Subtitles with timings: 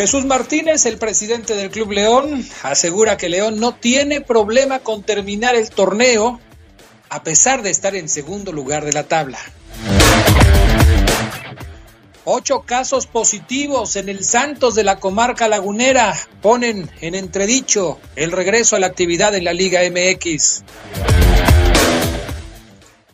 [0.00, 5.56] Jesús Martínez, el presidente del Club León, asegura que León no tiene problema con terminar
[5.56, 6.40] el torneo
[7.10, 9.38] a pesar de estar en segundo lugar de la tabla.
[12.24, 18.76] Ocho casos positivos en el Santos de la comarca lagunera ponen en entredicho el regreso
[18.76, 20.64] a la actividad en la Liga MX.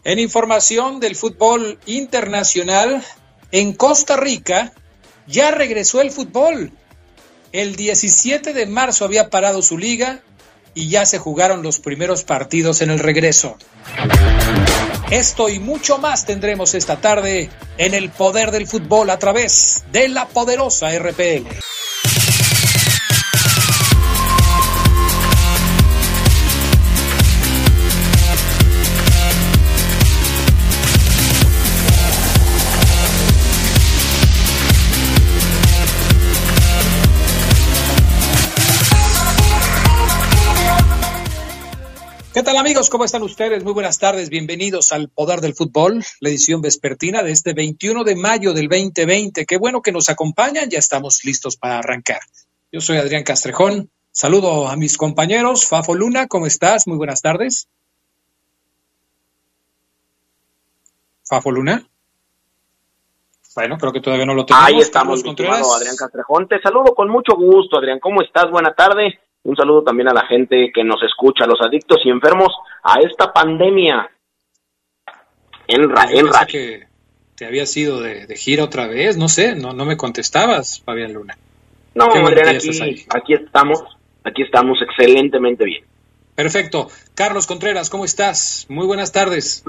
[0.04, 3.02] En información del fútbol internacional,
[3.50, 4.72] en Costa Rica
[5.26, 6.72] ya regresó el fútbol.
[7.52, 10.20] El 17 de marzo había parado su liga
[10.74, 13.56] y ya se jugaron los primeros partidos en el regreso.
[15.10, 20.08] Esto y mucho más tendremos esta tarde en el poder del fútbol a través de
[20.08, 21.46] la poderosa RPL.
[42.36, 42.90] ¿Qué tal amigos?
[42.90, 43.64] ¿Cómo están ustedes?
[43.64, 44.28] Muy buenas tardes.
[44.28, 49.46] Bienvenidos al Poder del Fútbol, la edición vespertina de este 21 de mayo del 2020.
[49.46, 50.68] Qué bueno que nos acompañan.
[50.68, 52.20] Ya estamos listos para arrancar.
[52.70, 53.88] Yo soy Adrián Castrejón.
[54.10, 55.66] Saludo a mis compañeros.
[55.66, 56.86] Fafo Luna, ¿cómo estás?
[56.86, 57.70] Muy buenas tardes.
[61.24, 61.88] Fafo Luna.
[63.54, 64.68] Bueno, creo que todavía no lo tenemos.
[64.68, 66.48] Ahí estamos, Adrián Castrejón.
[66.48, 67.98] Te saludo con mucho gusto, Adrián.
[67.98, 68.50] ¿Cómo estás?
[68.50, 69.20] Buena tarde.
[69.46, 72.52] Un saludo también a la gente que nos escucha, a los adictos y enfermos
[72.82, 74.10] a esta pandemia.
[75.68, 76.46] En, ra en radio.
[76.48, 76.86] que
[77.36, 81.12] te había sido de, de, gira otra vez, no sé, no, no me contestabas, Fabián
[81.12, 81.38] Luna.
[81.94, 83.84] No, Adrián, aquí, aquí estamos,
[84.24, 85.84] aquí estamos excelentemente bien.
[86.34, 86.88] Perfecto.
[87.14, 88.66] Carlos Contreras, ¿cómo estás?
[88.68, 89.64] Muy buenas tardes.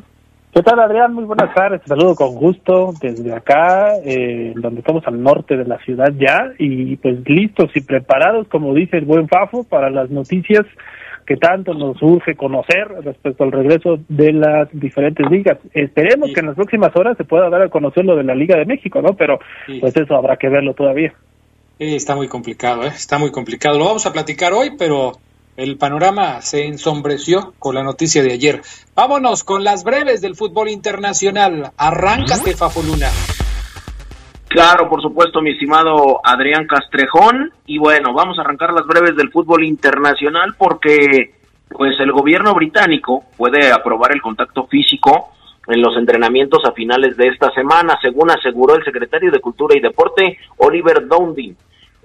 [0.53, 1.13] ¿Qué tal, Adrián?
[1.13, 1.81] Muy buenas tardes.
[1.81, 6.51] Te saludo con gusto desde acá, eh, donde estamos al norte de la ciudad ya,
[6.57, 10.65] y pues listos y preparados, como dice el buen Fafo, para las noticias
[11.27, 15.57] que tanto nos urge conocer respecto al regreso de las diferentes ligas.
[15.73, 16.33] Esperemos sí.
[16.33, 18.65] que en las próximas horas se pueda dar a conocer lo de la Liga de
[18.65, 19.15] México, ¿no?
[19.15, 19.79] Pero sí.
[19.81, 21.13] pues eso habrá que verlo todavía.
[21.77, 22.87] Sí, está muy complicado, ¿eh?
[22.87, 23.77] Está muy complicado.
[23.77, 25.11] Lo vamos a platicar hoy, pero
[25.57, 28.61] el panorama se ensombreció con la noticia de ayer.
[28.95, 31.71] Vámonos con las breves del fútbol internacional.
[31.75, 33.07] Arráncate, Fafoluna.
[34.47, 37.51] Claro, por supuesto, mi estimado Adrián Castrejón.
[37.65, 41.33] Y bueno, vamos a arrancar las breves del fútbol internacional porque
[41.69, 45.33] pues el gobierno británico puede aprobar el contacto físico
[45.67, 49.81] en los entrenamientos a finales de esta semana, según aseguró el secretario de Cultura y
[49.81, 51.57] Deporte, Oliver Dowding.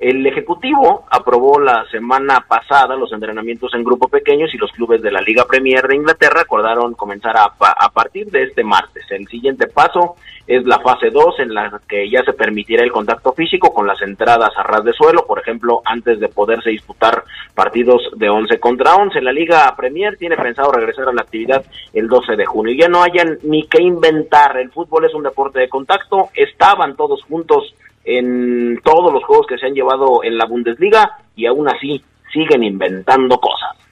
[0.03, 5.13] El Ejecutivo aprobó la semana pasada los entrenamientos en grupo pequeños y los clubes de
[5.13, 9.05] la Liga Premier de Inglaterra acordaron comenzar a, a partir de este martes.
[9.11, 10.17] El siguiente paso
[10.49, 14.03] es la fase 2 en la que ya se permitirá el contacto físico con las
[14.03, 17.23] entradas a ras de suelo, por ejemplo, antes de poderse disputar
[17.55, 19.21] partidos de 11 contra 11.
[19.21, 22.75] La Liga Premier tiene pensado regresar a la actividad el 12 de junio.
[22.77, 27.23] Ya no hayan ni que inventar, el fútbol es un deporte de contacto, estaban todos
[27.23, 27.73] juntos
[28.05, 32.03] en todos los juegos que se han llevado en la Bundesliga y aún así
[32.33, 33.83] siguen inventando cosas.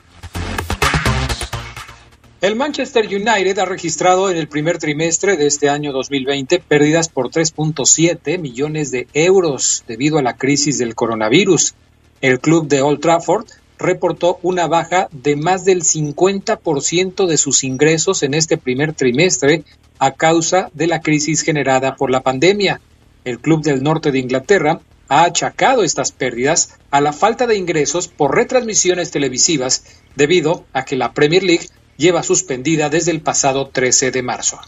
[2.40, 7.28] El Manchester United ha registrado en el primer trimestre de este año 2020 pérdidas por
[7.28, 11.74] 3.7 millones de euros debido a la crisis del coronavirus.
[12.22, 13.44] El club de Old Trafford
[13.78, 19.64] reportó una baja de más del 50% de sus ingresos en este primer trimestre
[19.98, 22.80] a causa de la crisis generada por la pandemia.
[23.22, 24.80] El club del norte de Inglaterra
[25.10, 30.96] ha achacado estas pérdidas a la falta de ingresos por retransmisiones televisivas debido a que
[30.96, 31.66] la Premier League
[31.98, 34.58] lleva suspendida desde el pasado 13 de marzo.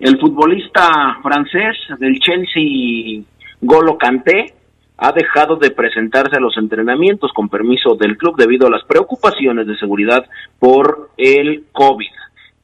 [0.00, 3.22] El futbolista francés del Chelsea,
[3.62, 4.52] Golo Kanté,
[4.98, 9.66] ha dejado de presentarse a los entrenamientos con permiso del club debido a las preocupaciones
[9.66, 10.26] de seguridad
[10.58, 12.10] por el COVID.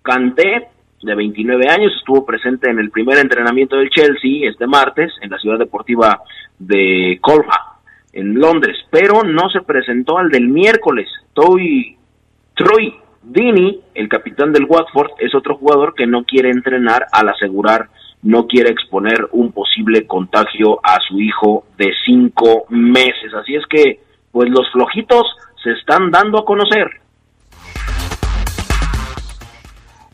[0.02, 0.68] Kanté
[1.02, 5.38] de 29 años, estuvo presente en el primer entrenamiento del Chelsea este martes en la
[5.38, 6.22] ciudad deportiva
[6.58, 7.78] de Colfa,
[8.12, 11.08] en Londres, pero no se presentó al del miércoles.
[11.28, 11.96] Estoy
[12.54, 17.88] Troy Dini, el capitán del Watford, es otro jugador que no quiere entrenar al asegurar
[18.22, 23.32] no quiere exponer un posible contagio a su hijo de cinco meses.
[23.34, 24.00] Así es que,
[24.32, 25.24] pues los flojitos
[25.62, 27.00] se están dando a conocer.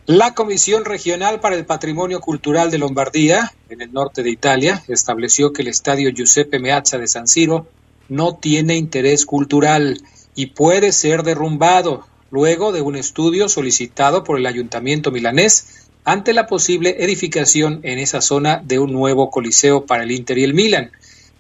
[0.07, 5.55] La Comisión Regional para el Patrimonio Cultural de Lombardía, en el norte de Italia, estableció
[5.55, 7.67] que el estadio Giuseppe Meazza de San Siro
[8.11, 10.03] no tiene interés cultural
[10.35, 16.47] y puede ser derrumbado luego de un estudio solicitado por el ayuntamiento milanés ante la
[16.47, 20.93] posible edificación en esa zona de un nuevo coliseo para el Inter y el Milan.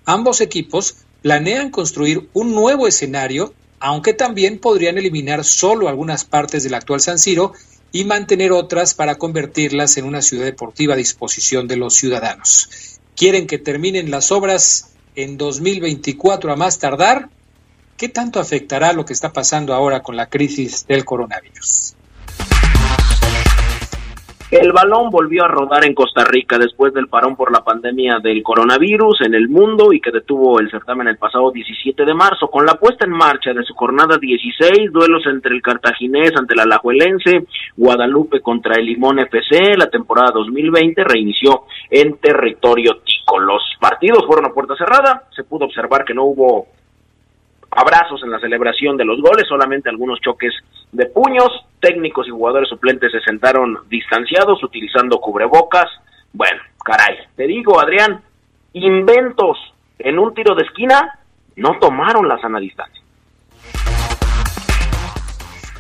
[0.06, 6.72] Ambos equipos planean construir un nuevo escenario, aunque también podrían eliminar solo algunas partes del
[6.72, 7.52] actual San Siro
[7.94, 12.98] y mantener otras para convertirlas en una ciudad deportiva a disposición de los ciudadanos.
[13.14, 17.28] Quieren que terminen las obras en 2024 a más tardar.
[17.96, 21.93] ¿Qué tanto afectará lo que está pasando ahora con la crisis del coronavirus?
[24.50, 28.42] El balón volvió a rodar en Costa Rica después del parón por la pandemia del
[28.42, 32.48] coronavirus en el mundo y que detuvo el certamen el pasado 17 de marzo.
[32.48, 36.60] Con la puesta en marcha de su jornada 16, duelos entre el cartaginés ante el
[36.60, 37.46] alajuelense,
[37.76, 43.40] Guadalupe contra el Limón FC, la temporada 2020 reinició en territorio tico.
[43.40, 46.66] Los partidos fueron a puerta cerrada, se pudo observar que no hubo
[47.74, 50.52] abrazos en la celebración de los goles, solamente algunos choques
[50.92, 51.48] de puños,
[51.80, 55.86] técnicos y jugadores suplentes se sentaron distanciados utilizando cubrebocas.
[56.32, 58.22] Bueno, caray, te digo, Adrián,
[58.72, 59.58] inventos
[59.98, 61.18] en un tiro de esquina
[61.56, 63.02] no tomaron la sana distancia.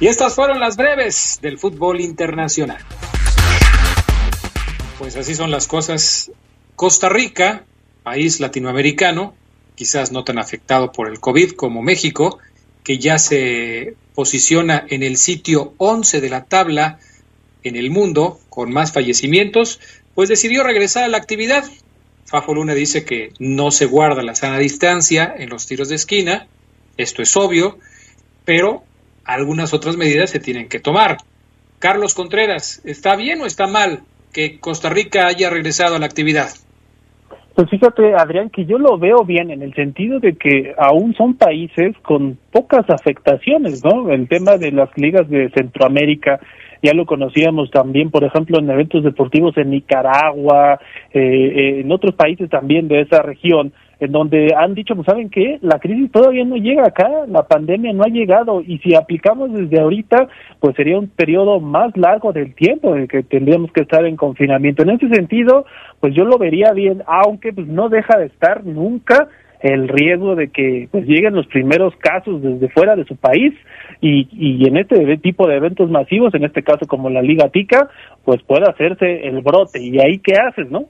[0.00, 2.78] Y estas fueron las breves del fútbol internacional.
[4.98, 6.32] Pues así son las cosas.
[6.76, 7.64] Costa Rica,
[8.02, 9.34] país latinoamericano,
[9.74, 12.38] quizás no tan afectado por el COVID como México,
[12.82, 16.98] que ya se posiciona en el sitio 11 de la tabla
[17.62, 19.80] en el mundo con más fallecimientos,
[20.14, 21.64] pues decidió regresar a la actividad.
[22.26, 26.46] Fafo Luna dice que no se guarda la sana distancia en los tiros de esquina,
[26.96, 27.78] esto es obvio,
[28.44, 28.84] pero
[29.24, 31.18] algunas otras medidas se tienen que tomar.
[31.78, 36.54] Carlos Contreras, ¿está bien o está mal que Costa Rica haya regresado a la actividad?
[37.54, 41.34] Pues fíjate, Adrián, que yo lo veo bien en el sentido de que aún son
[41.34, 44.10] países con pocas afectaciones, ¿no?
[44.10, 46.40] El tema de las ligas de Centroamérica,
[46.82, 50.80] ya lo conocíamos también, por ejemplo, en eventos deportivos en Nicaragua,
[51.12, 55.30] eh, eh en otros países también de esa región, en donde han dicho, pues saben
[55.30, 59.52] qué, la crisis todavía no llega acá, la pandemia no ha llegado y si aplicamos
[59.52, 60.28] desde ahorita,
[60.60, 64.82] pues sería un periodo más largo del tiempo en que tendríamos que estar en confinamiento.
[64.82, 65.64] En ese sentido,
[66.00, 69.28] pues yo lo vería bien, aunque pues no deja de estar nunca
[69.60, 73.54] el riesgo de que pues lleguen los primeros casos desde fuera de su país
[74.02, 77.88] y, y en este tipo de eventos masivos, en este caso como la Liga Tica,
[78.24, 80.84] pues pueda hacerse el brote y ahí qué haces, ¿no?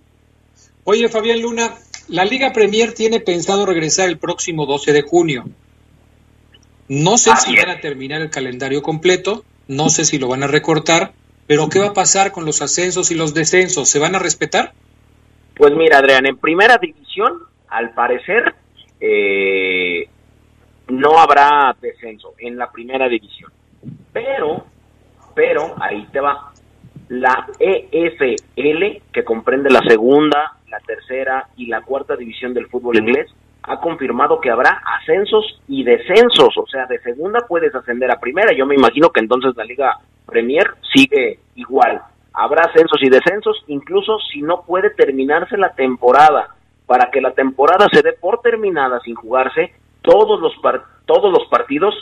[0.85, 1.75] Oye, Fabián Luna,
[2.09, 5.45] la Liga Premier tiene pensado regresar el próximo 12 de junio.
[6.89, 10.47] No sé si van a terminar el calendario completo, no sé si lo van a
[10.47, 11.13] recortar,
[11.47, 13.89] pero ¿qué va a pasar con los ascensos y los descensos?
[13.89, 14.73] ¿Se van a respetar?
[15.57, 17.39] Pues mira, Adrián, en primera división,
[17.69, 18.55] al parecer,
[19.01, 20.09] eh,
[20.89, 23.51] no habrá descenso en la primera división.
[24.13, 24.67] Pero,
[25.35, 26.53] pero, ahí te va.
[27.09, 33.33] La EFL, que comprende la segunda, la tercera y la cuarta división del fútbol inglés,
[33.63, 38.53] ha confirmado que habrá ascensos y descensos, o sea, de segunda puedes ascender a primera.
[38.55, 42.03] Yo me imagino que entonces la Liga Premier sigue igual.
[42.33, 46.49] Habrá ascensos y descensos, incluso si no puede terminarse la temporada.
[46.87, 50.53] Para que la temporada se dé por terminada sin jugarse, todos los,
[51.07, 51.95] todos los partidos,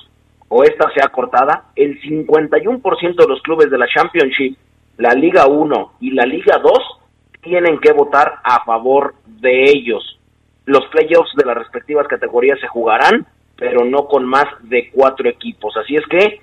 [0.49, 4.57] o esta sea cortada, el 51% de los clubes de la Championship,
[4.97, 7.02] la Liga 1 y la Liga 2
[7.43, 10.19] tienen que votar a favor de ellos.
[10.65, 15.77] Los playoffs de las respectivas categorías se jugarán, pero no con más de cuatro equipos.
[15.77, 16.41] Así es que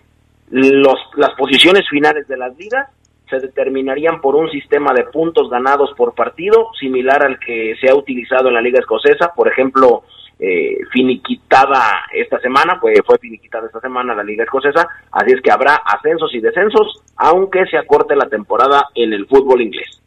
[0.49, 2.89] los, las posiciones finales de las ligas
[3.29, 7.95] se determinarían por un sistema de puntos ganados por partido, similar al que se ha
[7.95, 10.03] utilizado en la Liga Escocesa, por ejemplo,
[10.39, 15.51] eh, finiquitada esta semana, pues fue finiquitada esta semana la Liga Escocesa, así es que
[15.51, 20.01] habrá ascensos y descensos, aunque se acorte la temporada en el fútbol inglés.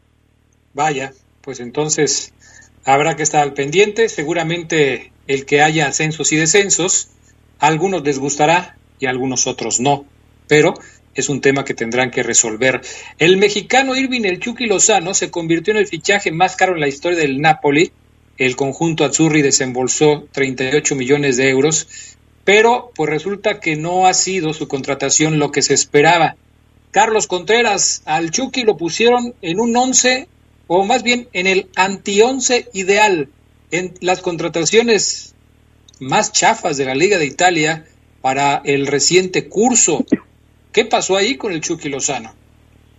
[0.75, 2.33] Vaya, pues entonces
[2.85, 4.09] habrá que estar al pendiente.
[4.09, 7.09] Seguramente el que haya ascensos y descensos,
[7.59, 10.05] a algunos les gustará y algunos otros no.
[10.49, 10.75] Pero
[11.15, 12.81] es un tema que tendrán que resolver.
[13.19, 16.89] El mexicano Irving El Chucky Lozano se convirtió en el fichaje más caro en la
[16.89, 17.93] historia del Napoli.
[18.39, 24.53] El conjunto Azzurri desembolsó 38 millones de euros pero pues resulta que no ha sido
[24.53, 26.37] su contratación lo que se esperaba.
[26.91, 30.29] Carlos Contreras, al Chucky lo pusieron en un once,
[30.75, 33.29] o más bien en el anti-once ideal,
[33.71, 35.37] en las contrataciones
[36.01, 37.85] más chafas de la Liga de Italia
[38.23, 40.07] para el reciente curso.
[40.73, 42.31] ¿Qué pasó ahí con el Chucky Lozano?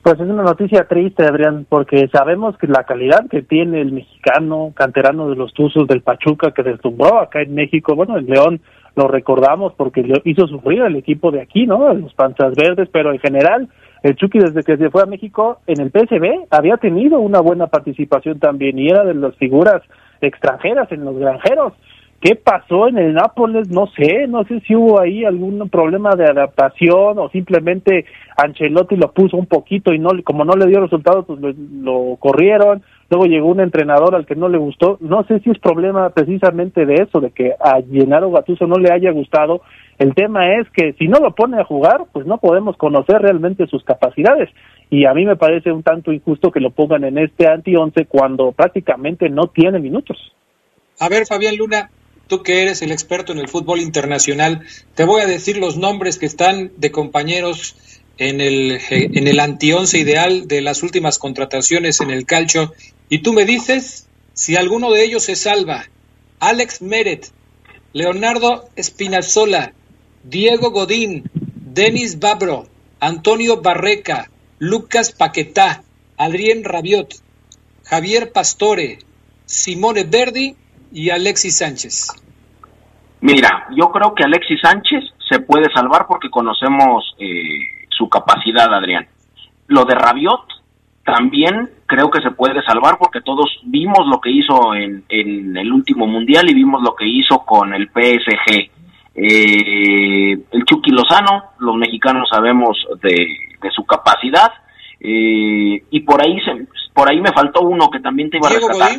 [0.04, 4.72] Pues es una noticia triste, Adrián, porque sabemos que la calidad que tiene el mexicano
[4.76, 8.62] canterano de los Tuzos del Pachuca que deslumbró acá en México, bueno, en León
[8.96, 11.92] lo recordamos porque hizo sufrir el equipo de aquí, ¿no?
[11.96, 13.68] Los Panzas Verdes, pero en general
[14.04, 17.68] el Chucky desde que se fue a México en el PSB había tenido una buena
[17.68, 19.82] participación también y era de las figuras
[20.22, 21.74] extranjeras en los granjeros.
[22.20, 23.70] ¿Qué pasó en el Nápoles?
[23.70, 28.06] No sé, no sé si hubo ahí algún problema de adaptación o simplemente
[28.38, 32.82] Ancelotti lo puso un poquito y no como no le dio resultados pues lo corrieron
[33.14, 36.86] luego llegó un entrenador al que no le gustó, no sé si es problema precisamente
[36.86, 39.62] de eso, de que a Gennaro Gattuso no le haya gustado,
[40.00, 43.68] el tema es que si no lo pone a jugar, pues no podemos conocer realmente
[43.68, 44.50] sus capacidades,
[44.90, 48.52] y a mí me parece un tanto injusto que lo pongan en este anti-11 cuando
[48.52, 50.18] prácticamente no tiene minutos.
[51.00, 51.90] A ver, Fabián Luna,
[52.28, 54.62] tú que eres el experto en el fútbol internacional,
[54.96, 57.76] te voy a decir los nombres que están de compañeros
[58.18, 62.72] en el, en el anti-11 ideal de las últimas contrataciones en el calcio
[63.10, 65.86] y tú me dices si alguno de ellos se salva.
[66.40, 67.32] Alex Meret,
[67.94, 69.74] Leonardo Espinazola,
[70.24, 72.66] Diego Godín, Denis Babro,
[73.00, 75.84] Antonio Barreca, Lucas Paquetá,
[76.18, 77.16] Adrián Rabiot,
[77.84, 79.00] Javier Pastore,
[79.46, 80.56] Simone Verdi
[80.92, 82.08] y Alexis Sánchez.
[83.22, 89.08] Mira, yo creo que Alexis Sánchez se puede salvar porque conocemos eh, su capacidad, Adrián.
[89.68, 90.42] Lo de Rabiot
[91.06, 96.08] también creo que se puede salvar porque todos vimos lo que hizo en, el último
[96.08, 98.72] mundial y vimos lo que hizo con el PSG.
[99.16, 103.28] Eh, el Chucky Lozano, los mexicanos sabemos de,
[103.72, 104.52] su capacidad
[105.00, 108.52] eh, y por ahí se, por ahí me faltó uno que también te iba a
[108.52, 108.92] rescatar.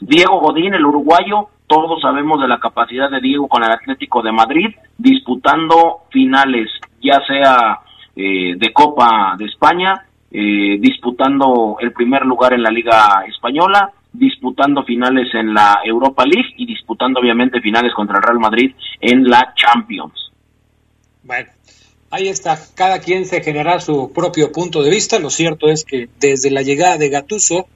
[0.00, 4.32] Diego Godín, el uruguayo, todos sabemos de la capacidad de Diego con el Atlético de
[4.32, 6.70] Madrid, disputando finales,
[7.02, 7.80] ya sea
[8.16, 14.84] eh, de Copa de España, eh, disputando el primer lugar en la Liga Española, disputando
[14.84, 19.54] finales en la Europa League y disputando obviamente finales contra el Real Madrid en la
[19.54, 20.32] Champions.
[21.22, 21.50] Bueno,
[22.10, 26.08] ahí está, cada quien se genera su propio punto de vista, lo cierto es que
[26.18, 27.66] desde la llegada de Gatuso,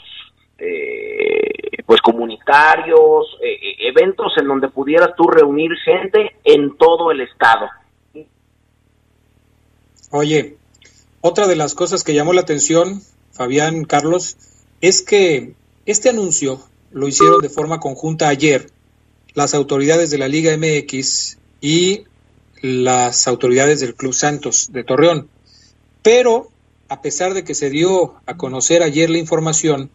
[0.58, 7.20] eh, pues comunitarios, eh, eh, eventos en donde pudieras tú reunir gente en todo el
[7.20, 7.68] estado.
[10.10, 10.56] Oye,
[11.20, 13.00] otra de las cosas que llamó la atención,
[13.30, 14.36] Fabián Carlos,
[14.80, 15.54] es que
[15.86, 16.58] este anuncio
[16.92, 18.70] lo hicieron de forma conjunta ayer
[19.34, 22.04] las autoridades de la Liga MX y
[22.60, 25.28] las autoridades del Club Santos de Torreón.
[26.02, 26.48] Pero,
[26.88, 29.90] a pesar de que se dio a conocer ayer la información,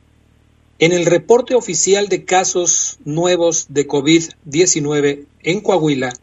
[0.80, 6.14] en el reporte oficial de casos nuevos de COVID-19 en Coahuila,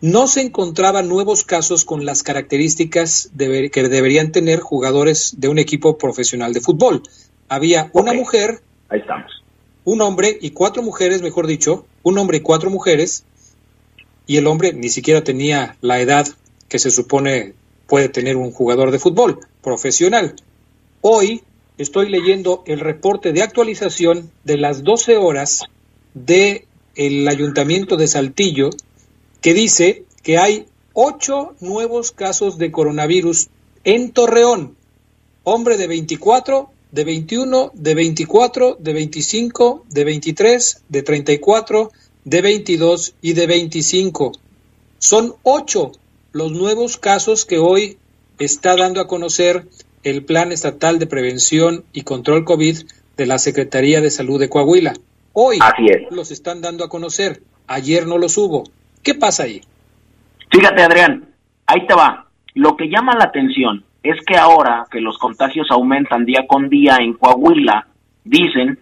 [0.00, 5.96] no se encontraban nuevos casos con las características que deberían tener jugadores de un equipo
[5.96, 7.02] profesional de fútbol.
[7.48, 8.62] Había una mujer.
[8.88, 9.41] Ahí estamos
[9.84, 13.24] un hombre y cuatro mujeres, mejor dicho, un hombre y cuatro mujeres,
[14.26, 16.26] y el hombre ni siquiera tenía la edad
[16.68, 17.54] que se supone
[17.86, 20.34] puede tener un jugador de fútbol profesional.
[21.02, 21.42] Hoy
[21.78, 25.64] estoy leyendo el reporte de actualización de las 12 horas
[26.14, 28.70] de el ayuntamiento de Saltillo
[29.40, 33.48] que dice que hay ocho nuevos casos de coronavirus
[33.84, 34.76] en Torreón.
[35.44, 41.90] Hombre de 24, de 21, de 24, de 25, de 23, de 34,
[42.24, 44.32] de 22 y de 25.
[44.98, 45.92] Son ocho
[46.32, 47.96] los nuevos casos que hoy
[48.38, 49.66] está dando a conocer
[50.04, 52.78] el Plan Estatal de Prevención y Control COVID
[53.16, 54.92] de la Secretaría de Salud de Coahuila.
[55.32, 55.58] Hoy
[56.10, 58.64] los están dando a conocer, ayer no los hubo.
[59.02, 59.62] ¿Qué pasa ahí?
[60.50, 61.26] Fíjate, Adrián,
[61.66, 62.28] ahí te va.
[62.54, 66.96] Lo que llama la atención es que ahora que los contagios aumentan día con día
[67.00, 67.86] en Coahuila,
[68.24, 68.78] dicen,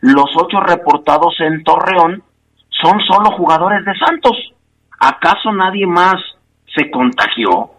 [0.00, 2.22] los ocho reportados en Torreón
[2.70, 4.36] son solo jugadores de Santos.
[5.00, 6.16] ¿Acaso nadie más
[6.74, 7.70] se contagió?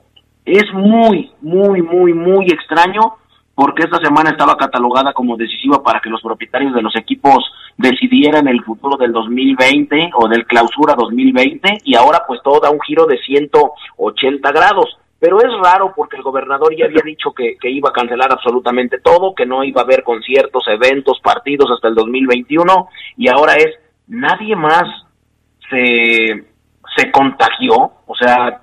[0.46, 3.18] Es muy, muy, muy, muy extraño
[3.56, 7.44] porque esta semana estaba catalogada como decisiva para que los propietarios de los equipos
[7.78, 12.80] decidieran el futuro del 2020 o del clausura 2020 y ahora pues todo da un
[12.80, 14.98] giro de 180 grados.
[15.20, 19.00] Pero es raro porque el gobernador ya había dicho que, que iba a cancelar absolutamente
[19.00, 23.76] todo, que no iba a haber conciertos, eventos, partidos hasta el 2021 y ahora es
[24.08, 24.84] nadie más
[25.70, 26.46] se,
[26.96, 28.62] se contagió, o sea,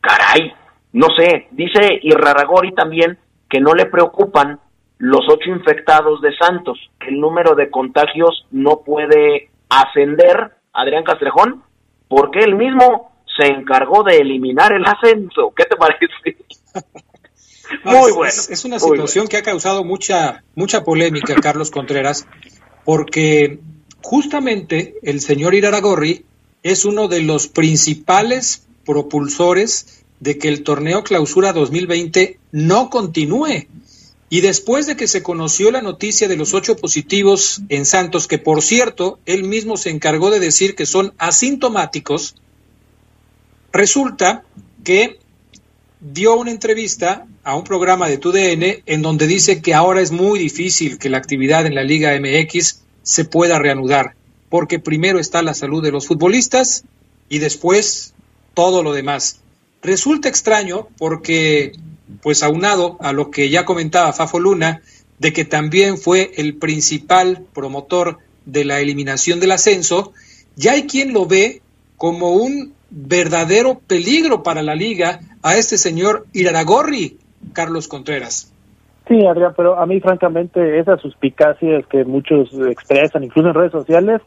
[0.00, 0.52] caray,
[0.92, 4.60] no sé, dice Irraragori también que no le preocupan
[4.98, 11.62] los ocho infectados de Santos, que el número de contagios no puede ascender, Adrián Castrejón,
[12.08, 15.52] porque él mismo se encargó de eliminar el ascenso.
[15.56, 16.06] ¿Qué te parece?
[17.84, 18.32] Muy bueno.
[18.48, 22.26] Es, una situación que ha causado mucha, mucha polémica, Carlos Contreras,
[22.84, 23.60] porque
[24.02, 26.24] justamente el señor Iraragorri
[26.62, 33.68] es uno de los principales propulsores de que el torneo clausura 2020 no continúe.
[34.30, 38.38] Y después de que se conoció la noticia de los ocho positivos en Santos, que
[38.38, 42.34] por cierto, él mismo se encargó de decir que son asintomáticos,
[43.72, 44.44] resulta
[44.84, 45.18] que
[46.00, 50.38] dio una entrevista a un programa de TUDN en donde dice que ahora es muy
[50.38, 54.14] difícil que la actividad en la Liga MX se pueda reanudar,
[54.48, 56.84] porque primero está la salud de los futbolistas
[57.28, 58.14] y después
[58.54, 59.40] todo lo demás.
[59.82, 61.72] Resulta extraño porque,
[62.22, 64.82] pues aunado a lo que ya comentaba Fafo Luna,
[65.18, 70.12] de que también fue el principal promotor de la eliminación del ascenso,
[70.56, 71.60] ya hay quien lo ve
[71.96, 77.18] como un verdadero peligro para la liga a este señor Iraragorri,
[77.52, 78.52] Carlos Contreras.
[79.08, 84.20] Sí, Adrián, pero a mí francamente esas suspicacias que muchos expresan, incluso en redes sociales,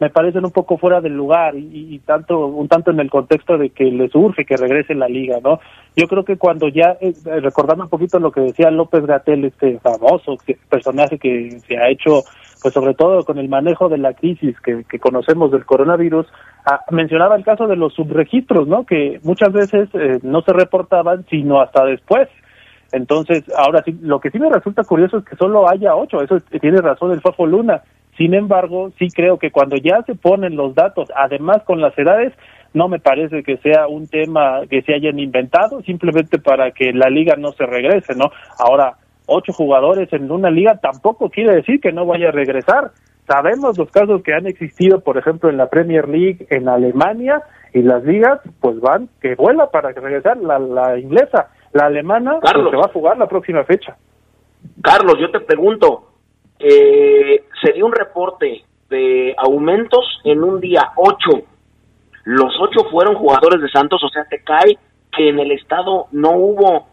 [0.00, 3.70] me parecen un poco fuera del lugar y, tanto un tanto en el contexto de
[3.70, 5.58] que les urge que regrese la liga, ¿no?
[5.96, 9.80] Yo creo que cuando ya eh, recordando un poquito lo que decía López Gatel, este
[9.80, 10.36] famoso
[10.68, 12.22] personaje que se ha hecho,
[12.62, 16.26] pues sobre todo con el manejo de la crisis que, conocemos del coronavirus,
[16.66, 18.84] ah, mencionaba el caso de los subregistros, ¿no?
[18.84, 22.28] Que muchas veces eh, no se reportaban sino hasta después.
[22.92, 26.38] Entonces, ahora sí, lo que sí me resulta curioso es que solo haya ocho, eso
[26.60, 27.82] tiene razón el Fafo Luna,
[28.18, 32.32] sin embargo, sí creo que cuando ya se ponen los datos, además con las edades,
[32.74, 37.08] no me parece que sea un tema que se hayan inventado simplemente para que la
[37.10, 38.30] liga no se regrese, ¿no?
[38.58, 38.96] Ahora,
[39.28, 42.90] ocho jugadores en una liga tampoco quiere decir que no vaya a regresar.
[43.26, 47.42] Sabemos los casos que han existido, por ejemplo, en la Premier League en Alemania
[47.74, 52.52] y las ligas, pues van que vuela para regresar la, la inglesa, la alemana, pues,
[52.52, 53.96] se va a jugar la próxima fecha.
[54.82, 56.08] Carlos, yo te pregunto,
[56.58, 61.42] eh, se dio un reporte de aumentos en un día, ocho.
[62.24, 64.78] Los ocho fueron jugadores de Santos, o sea, te cae
[65.14, 66.88] que en el estado no hubo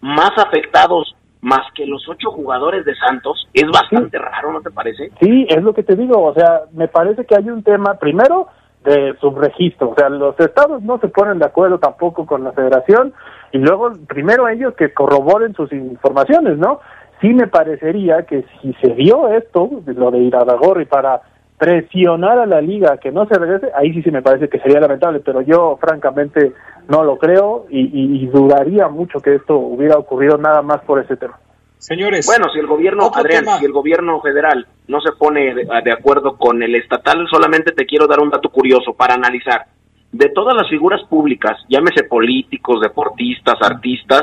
[0.00, 3.46] más afectados más que los ocho jugadores de Santos.
[3.52, 5.10] Es bastante raro, ¿no te parece?
[5.20, 8.48] Sí, es lo que te digo, o sea, me parece que hay un tema, primero,
[8.84, 13.12] de subregistro, o sea, los estados no se ponen de acuerdo tampoco con la federación
[13.52, 16.80] y luego, primero ellos que corroboren sus informaciones, ¿no?
[17.22, 21.22] sí me parecería que si se dio esto, lo de Iraragorri, para
[21.56, 24.80] presionar a la liga que no se regrese, ahí sí se me parece que sería
[24.80, 26.52] lamentable, pero yo francamente
[26.88, 31.38] no lo creo y, dudaría mucho que esto hubiera ocurrido nada más por ese tema.
[31.78, 32.26] Señores.
[32.26, 36.62] Bueno, si el gobierno, Adrián, si el gobierno federal no se pone de, acuerdo con
[36.62, 39.66] el estatal, solamente te quiero dar un dato curioso para analizar.
[40.12, 44.22] De todas las figuras públicas, llámese políticos, deportistas, artistas,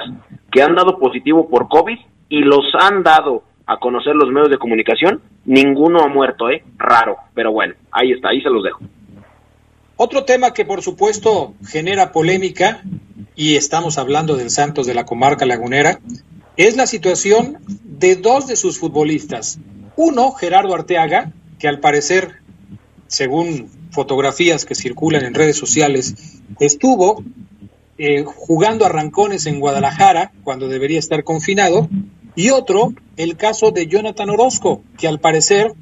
[0.52, 1.98] que han dado positivo por COVID,
[2.30, 6.63] y los han dado a conocer los medios de comunicación, ninguno ha muerto, ¿eh?
[6.78, 8.80] Raro, pero bueno, ahí está, ahí se los dejo.
[10.02, 12.82] Otro tema que por supuesto genera polémica,
[13.36, 16.00] y estamos hablando del Santos de la comarca lagunera,
[16.56, 19.60] es la situación de dos de sus futbolistas.
[19.98, 22.36] Uno, Gerardo Arteaga, que al parecer
[23.08, 26.16] según fotografías que circulan en redes sociales,
[26.62, 27.22] estuvo
[27.98, 31.90] eh, jugando arrancones en Guadalajara cuando debería estar confinado.
[32.38, 35.74] Y otro, el caso de Jonathan Orozco, que al parecer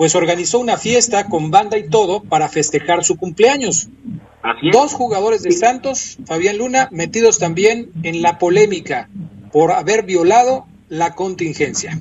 [0.00, 3.90] pues organizó una fiesta con banda y todo para festejar su cumpleaños.
[4.72, 9.10] Dos jugadores de Santos, Fabián Luna, metidos también en la polémica
[9.52, 12.00] por haber violado la contingencia.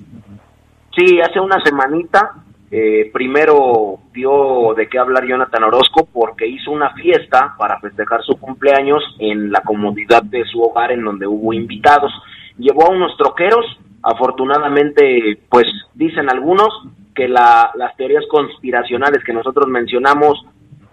[0.95, 2.35] Sí, hace una semanita
[2.71, 8.39] eh, primero dio de qué hablar Jonathan Orozco porque hizo una fiesta para festejar su
[8.39, 12.13] cumpleaños en la comodidad de su hogar en donde hubo invitados.
[12.57, 13.65] Llevó a unos troqueros,
[14.03, 16.69] afortunadamente, pues dicen algunos
[17.15, 20.45] que la, las teorías conspiracionales que nosotros mencionamos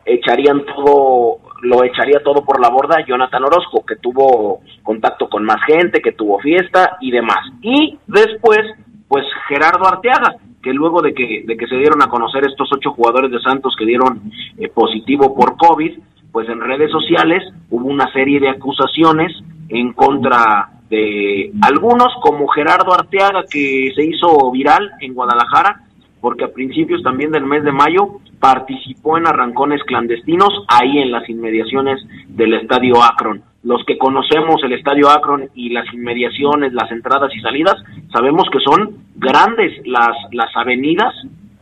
[0.05, 5.63] echarían todo, lo echaría todo por la borda Jonathan Orozco, que tuvo contacto con más
[5.67, 7.39] gente, que tuvo fiesta y demás.
[7.61, 8.61] Y después,
[9.09, 12.93] pues Gerardo Arteaga, que luego de que, de que se dieron a conocer estos ocho
[12.93, 15.99] jugadores de Santos que dieron eh, positivo por COVID,
[16.33, 19.33] pues en redes sociales hubo una serie de acusaciones
[19.69, 25.83] en contra de algunos, como Gerardo Arteaga, que se hizo viral en Guadalajara,
[26.21, 31.29] porque a principios también del mes de mayo participó en arrancones clandestinos ahí en las
[31.29, 33.43] inmediaciones del estadio Akron.
[33.63, 37.77] Los que conocemos el estadio Akron y las inmediaciones, las entradas y salidas,
[38.13, 41.15] sabemos que son grandes las, las avenidas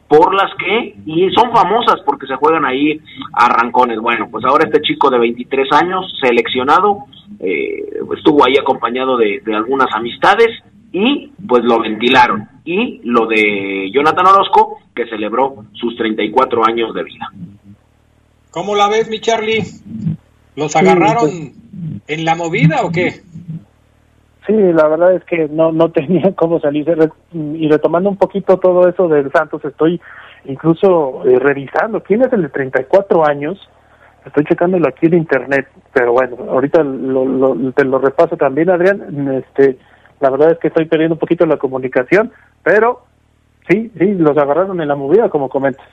[0.08, 3.00] por las que, y son famosas porque se juegan ahí
[3.32, 3.98] arrancones.
[3.98, 7.04] Bueno, pues ahora este chico de 23 años, seleccionado,
[7.40, 10.48] eh, estuvo ahí acompañado de, de algunas amistades
[10.92, 12.48] y pues lo ventilaron.
[12.64, 17.30] Y lo de Jonathan Orozco, que celebró sus 34 años de vida.
[18.50, 19.64] ¿Cómo la ves, mi Charlie?
[20.54, 23.22] ¿Los agarraron pues, en la movida o qué?
[24.46, 26.94] Sí, la verdad es que no no tenía cómo salirse.
[27.32, 30.00] Y retomando un poquito todo eso del Santos, estoy
[30.44, 33.58] incluso eh, revisando quién es el de 34 años.
[34.24, 39.42] Estoy checándolo aquí en internet, pero bueno, ahorita lo, te lo repaso también, Adrián.
[39.44, 39.78] Este,
[40.20, 42.32] la verdad es que estoy perdiendo un poquito la comunicación,
[42.62, 43.04] pero
[43.68, 45.86] sí, sí, los agarraron en la movida, como comentas.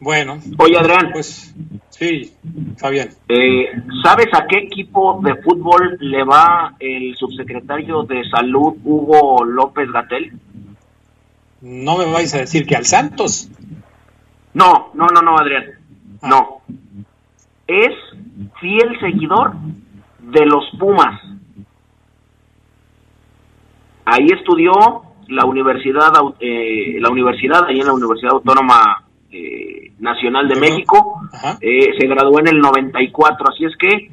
[0.00, 0.38] Bueno.
[0.58, 1.10] Oye, Adrián.
[1.12, 1.54] Pues
[1.88, 2.34] sí,
[2.76, 3.08] Fabián.
[3.28, 3.66] Eh,
[4.02, 10.32] ¿Sabes a qué equipo de fútbol le va el subsecretario de Salud, Hugo López Gatel?
[11.62, 13.48] No me vais a decir que al Santos.
[14.52, 15.64] No, no, no, no, Adrián.
[16.20, 16.28] Ah.
[16.28, 16.60] No.
[17.66, 17.94] Es
[18.60, 19.54] fiel seguidor
[20.20, 21.20] de los Pumas.
[24.04, 24.72] Ahí estudió
[25.28, 31.22] la universidad, eh, la universidad, ahí en la Universidad Autónoma eh, Nacional de México,
[31.60, 34.10] eh, se graduó en el 94, así es que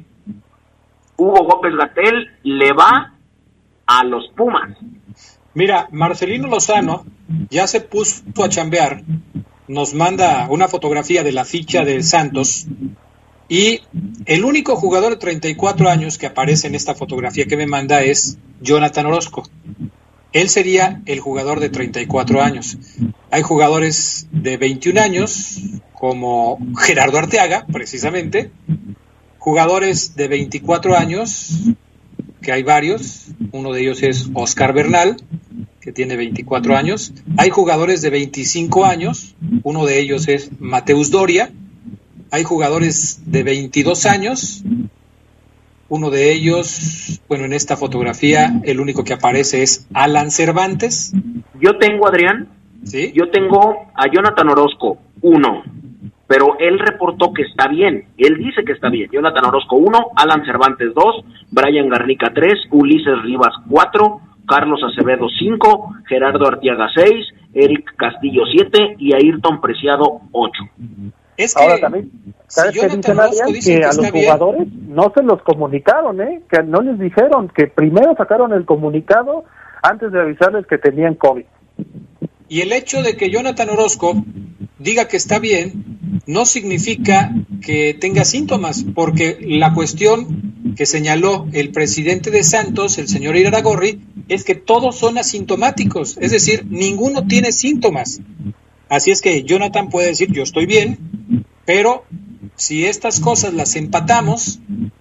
[1.16, 3.12] Hugo Gómez Gatel le va
[3.86, 4.76] a los Pumas.
[5.54, 7.04] Mira, Marcelino Lozano
[7.50, 9.02] ya se puso a chambear,
[9.68, 12.66] nos manda una fotografía de la ficha de Santos
[13.52, 13.82] y
[14.24, 18.38] el único jugador de 34 años que aparece en esta fotografía que me manda es
[18.62, 19.42] Jonathan Orozco.
[20.32, 22.78] Él sería el jugador de 34 años.
[23.30, 25.60] Hay jugadores de 21 años,
[25.92, 28.50] como Gerardo Arteaga, precisamente.
[29.36, 31.50] Jugadores de 24 años,
[32.40, 33.26] que hay varios.
[33.52, 35.16] Uno de ellos es Oscar Bernal,
[35.78, 37.12] que tiene 24 años.
[37.36, 39.34] Hay jugadores de 25 años.
[39.62, 41.52] Uno de ellos es Mateus Doria.
[42.32, 44.64] Hay jugadores de 22 años.
[45.90, 51.12] Uno de ellos, bueno, en esta fotografía, el único que aparece es Alan Cervantes.
[51.60, 52.48] Yo tengo, Adrián,
[52.84, 53.12] ¿Sí?
[53.14, 55.62] yo tengo a Jonathan Orozco, uno,
[56.26, 59.10] pero él reportó que está bien, él dice que está bien.
[59.12, 65.94] Jonathan Orozco, uno, Alan Cervantes, dos, Brian Garnica, tres, Ulises Rivas, cuatro, Carlos Acevedo, cinco,
[66.08, 70.62] Gerardo Artiaga, seis, Eric Castillo, siete y Ayrton Preciado, ocho.
[71.42, 72.10] Es que, Ahora también,
[72.46, 72.88] ¿sabes qué
[73.52, 76.42] dicen, Que, a los jugadores no se los comunicaron, ¿eh?
[76.50, 79.44] Que no les dijeron, que primero sacaron el comunicado
[79.82, 81.44] antes de avisarles que tenían COVID.
[82.48, 84.14] Y el hecho de que Jonathan Orozco
[84.78, 87.30] diga que está bien no significa
[87.64, 94.00] que tenga síntomas, porque la cuestión que señaló el presidente de Santos, el señor Iraragorri,
[94.28, 98.20] es que todos son asintomáticos, es decir, ninguno tiene síntomas.
[98.92, 100.98] Así es que Jonathan puede decir, yo estoy bien,
[101.64, 102.04] pero
[102.56, 104.60] si estas cosas las empatamos,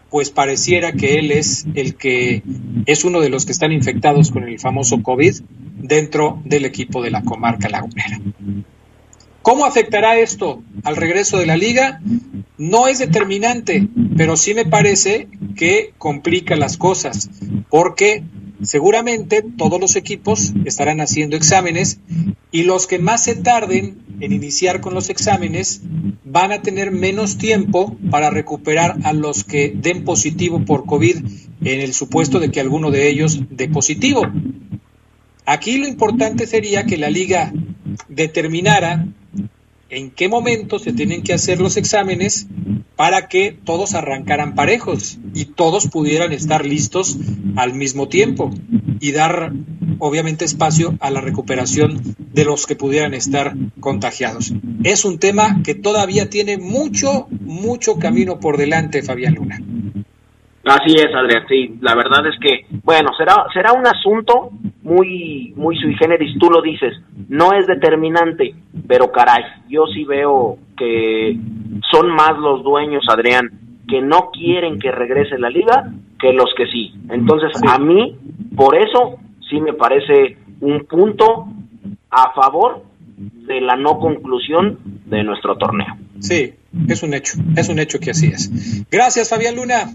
[0.10, 2.42] pues pareciera que él es el que
[2.86, 5.42] es uno de los que están infectados con el famoso COVID
[5.76, 8.22] dentro del equipo de la comarca lagunera.
[9.42, 12.00] ¿Cómo afectará esto al regreso de la liga?
[12.58, 15.28] No es determinante, pero sí me parece
[15.58, 17.30] que complica las cosas,
[17.70, 18.24] porque
[18.64, 22.00] seguramente todos los equipos estarán haciendo exámenes
[22.52, 25.82] y los que más se tarden en iniciar con los exámenes,
[26.24, 31.18] van a tener menos tiempo para recuperar a los que den positivo por COVID
[31.64, 34.24] en el supuesto de que alguno de ellos dé positivo.
[35.46, 37.52] Aquí lo importante sería que la liga
[38.10, 39.08] determinara
[39.92, 42.48] en qué momento se tienen que hacer los exámenes
[42.96, 47.18] para que todos arrancaran parejos y todos pudieran estar listos
[47.58, 48.52] al mismo tiempo
[49.02, 49.52] y dar
[50.00, 54.54] obviamente espacio a la recuperación de los que pudieran estar contagiados.
[54.84, 59.60] Es un tema que todavía tiene mucho, mucho camino por delante, Fabián Luna.
[60.64, 64.52] Así es, Adrián, sí, la verdad es que, bueno, será, será un asunto
[64.84, 66.94] muy, muy sui generis, tú lo dices,
[67.30, 68.54] no es determinante,
[68.92, 71.38] pero caray, yo sí veo que
[71.90, 73.50] son más los dueños, Adrián,
[73.88, 76.94] que no quieren que regrese la liga que los que sí.
[77.10, 78.18] Entonces, a mí,
[78.54, 79.18] por eso,
[79.50, 81.48] sí me parece un punto
[82.10, 82.84] a favor
[83.16, 85.96] de la no conclusión de nuestro torneo.
[86.20, 86.54] Sí,
[86.90, 88.84] es un hecho, es un hecho que así es.
[88.92, 89.86] Gracias, Fabián Luna.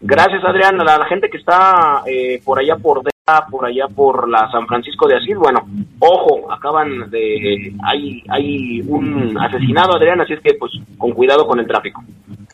[0.00, 0.80] Gracias, Adrián.
[0.80, 3.04] A la, gente que está eh, por allá por
[3.50, 5.66] por allá por la San Francisco de Asís, bueno,
[5.98, 11.58] ojo, acaban de hay hay un asesinado, Adrián, así es que pues con cuidado con
[11.58, 12.04] el tráfico.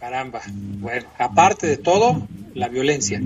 [0.01, 0.41] Caramba.
[0.79, 3.21] Bueno, aparte de todo, la violencia.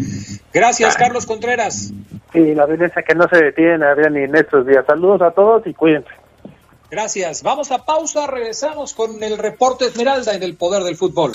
[0.53, 1.93] Gracias, Carlos Contreras.
[2.33, 4.85] Sí, la violencia que no se detiene, Adrián, ni en estos días.
[4.85, 6.11] Saludos a todos y cuídense.
[6.91, 7.45] Gracias.
[7.45, 11.33] Vamos a pausa, regresamos con el reporte Esmeralda en el poder del fútbol.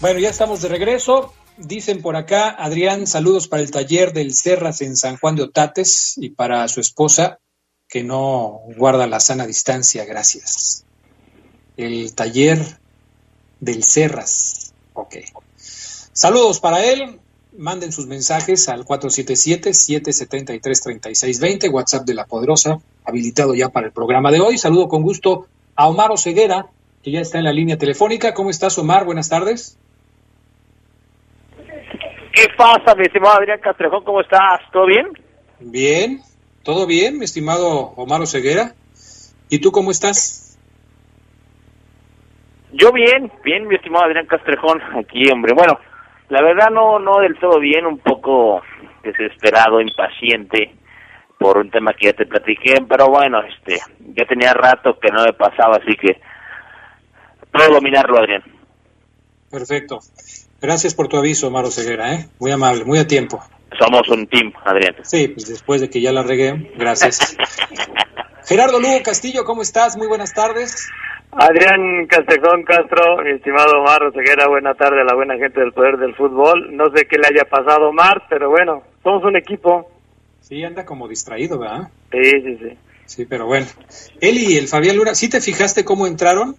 [0.00, 1.34] Bueno, ya estamos de regreso.
[1.56, 6.14] Dicen por acá, Adrián, saludos para el taller del Cerras en San Juan de Otates
[6.18, 7.40] y para su esposa,
[7.88, 10.84] que no guarda la sana distancia, gracias.
[11.76, 12.78] El taller
[13.58, 15.16] del Cerras, ok.
[16.12, 17.18] Saludos para él,
[17.56, 24.38] manden sus mensajes al 477-773-3620, WhatsApp de la Poderosa, habilitado ya para el programa de
[24.38, 24.58] hoy.
[24.58, 26.70] Saludo con gusto a Omar Oseguera,
[27.02, 28.32] que ya está en la línea telefónica.
[28.32, 29.04] ¿Cómo estás, Omar?
[29.04, 29.76] Buenas tardes.
[32.38, 34.04] ¿Qué pasa, mi estimado Adrián Castrejón?
[34.04, 34.60] ¿Cómo estás?
[34.72, 35.08] ¿Todo bien?
[35.58, 36.20] Bien,
[36.62, 38.74] todo bien, mi estimado Omar Ceguera.
[39.48, 40.56] ¿Y tú cómo estás?
[42.70, 45.52] Yo bien, bien, mi estimado Adrián Castrejón, aquí, hombre.
[45.52, 45.80] Bueno,
[46.28, 48.62] la verdad no, no del todo bien, un poco
[49.02, 50.76] desesperado, impaciente
[51.40, 53.80] por un tema que ya te platiqué, pero bueno, este,
[54.14, 56.20] ya tenía rato que no me pasaba, así que
[57.50, 58.44] puedo dominarlo, Adrián.
[59.50, 59.98] Perfecto.
[60.60, 62.28] Gracias por tu aviso, Maro Ceguera, ¿eh?
[62.40, 63.40] Muy amable, muy a tiempo.
[63.78, 64.96] Somos un team, Adrián.
[65.04, 67.36] Sí, pues después de que ya la regué, gracias.
[68.44, 69.96] Gerardo Lugo Castillo, ¿cómo estás?
[69.96, 70.88] Muy buenas tardes.
[71.30, 75.96] Adrián Castejón Castro, mi estimado Maro Ceguera, buena tarde a la buena gente del Poder
[75.96, 76.74] del Fútbol.
[76.74, 79.88] No sé qué le haya pasado a Omar, pero bueno, somos un equipo.
[80.40, 81.90] Sí, anda como distraído, ¿verdad?
[82.10, 82.78] Sí, sí, sí.
[83.04, 83.66] Sí, pero bueno.
[84.20, 86.56] Él y el Fabián Luna, ¿sí te fijaste cómo entraron?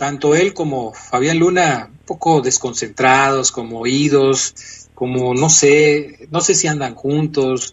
[0.00, 6.56] tanto él como Fabián Luna un poco desconcentrados, como oídos, como no sé, no sé
[6.56, 7.72] si andan juntos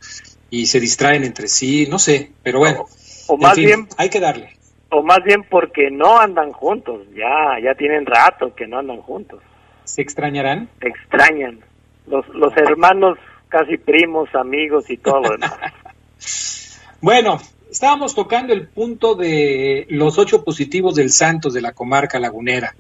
[0.52, 2.86] y se distraen entre sí, no sé, pero bueno,
[3.28, 4.56] o, más bien hay que darle.
[4.91, 9.41] O más bien porque no andan juntos, ya ya tienen rato que no andan juntos.
[9.86, 10.69] ¿Se extrañarán?
[10.82, 11.60] extrañan.
[12.06, 13.17] Los los hermanos
[13.50, 15.23] casi primos, amigos y todo
[17.02, 22.73] bueno, Estábamos tocando el punto de los ocho positivos del Santos de la comarca lagunera.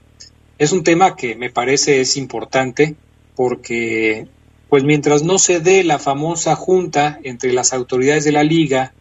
[0.57, 2.95] Es un tema que me parece es importante
[3.35, 4.27] porque,
[4.69, 8.93] pues mientras no se dé la famosa junta entre las autoridades de la liga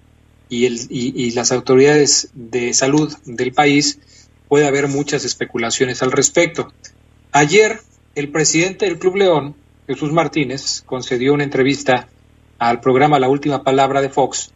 [0.49, 3.99] y, el, y las autoridades de salud del país,
[4.49, 6.73] puede haber muchas especulaciones al respecto.
[7.33, 7.81] Ayer,
[8.15, 9.55] el presidente del Club León,
[9.87, 12.09] Jesús Martínez, concedió una entrevista
[12.59, 14.53] al programa La Última Palabra de Fox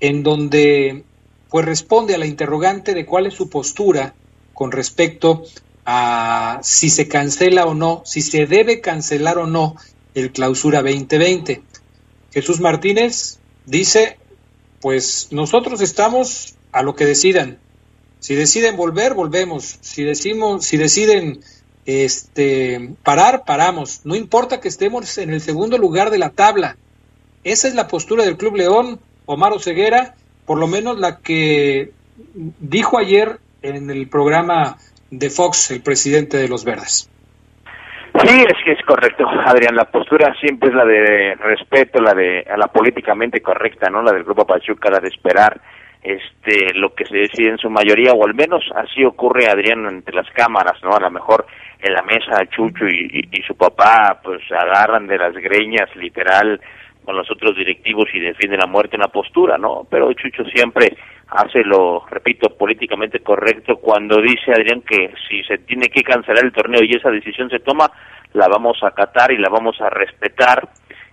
[0.00, 1.04] en donde
[1.48, 4.14] pues responde a la interrogante de cuál es su postura
[4.52, 5.44] con respecto
[5.84, 9.76] a si se cancela o no, si se debe cancelar o no
[10.14, 11.62] el clausura 2020.
[12.32, 14.18] Jesús Martínez dice,
[14.80, 17.58] pues nosotros estamos a lo que decidan.
[18.20, 19.78] Si deciden volver, volvemos.
[19.82, 21.40] Si decimos, si deciden
[21.84, 24.00] este parar, paramos.
[24.04, 26.76] No importa que estemos en el segundo lugar de la tabla.
[27.44, 30.14] Esa es la postura del Club León Omar Ceguera,
[30.46, 31.92] por lo menos la que
[32.60, 34.78] dijo ayer en el programa
[35.18, 37.10] de Fox el presidente de los Verdes.
[38.22, 39.74] Sí, es que es correcto, Adrián.
[39.74, 44.02] La postura siempre es la de respeto, la de a la políticamente correcta, ¿no?
[44.02, 45.60] La del Grupo Pachuca, la de esperar
[46.04, 50.14] este lo que se decide en su mayoría o al menos así ocurre Adrián entre
[50.14, 51.46] las cámaras no a lo mejor
[51.80, 56.60] en la mesa Chucho y, y, su papá pues agarran de las greñas literal
[57.04, 60.96] con los otros directivos y defienden la muerte una postura no pero Chucho siempre
[61.28, 66.52] hace lo repito políticamente correcto cuando dice Adrián que si se tiene que cancelar el
[66.52, 67.90] torneo y esa decisión se toma
[68.34, 70.68] la vamos a acatar y la vamos a respetar.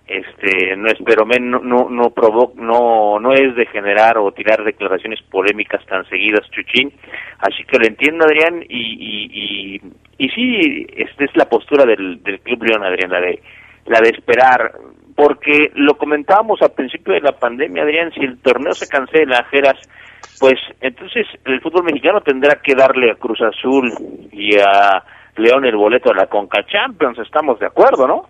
[0.06, 5.22] Este no espero no no no provo no no es de generar o tirar declaraciones
[5.22, 6.92] polémicas tan seguidas Chuchín.
[7.38, 9.80] Así que lo entiendo Adrián y y, y,
[10.18, 13.40] y sí esta es la postura del, del club León Adrián la de
[13.86, 14.72] la de esperar
[15.14, 19.78] porque lo comentábamos al principio de la pandemia Adrián si el torneo se cancela Jeras
[20.38, 23.92] pues entonces el fútbol mexicano tendrá que darle a Cruz Azul
[24.32, 25.02] y a
[25.36, 28.28] León el boleto a la Conca Champions estamos de acuerdo no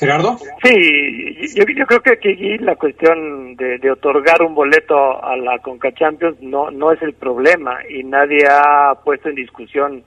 [0.00, 0.38] Gerardo.
[0.64, 5.58] Sí, yo, yo creo que aquí la cuestión de, de, otorgar un boleto a la
[5.58, 10.02] Conca Champions no, no es el problema y nadie ha puesto en discusión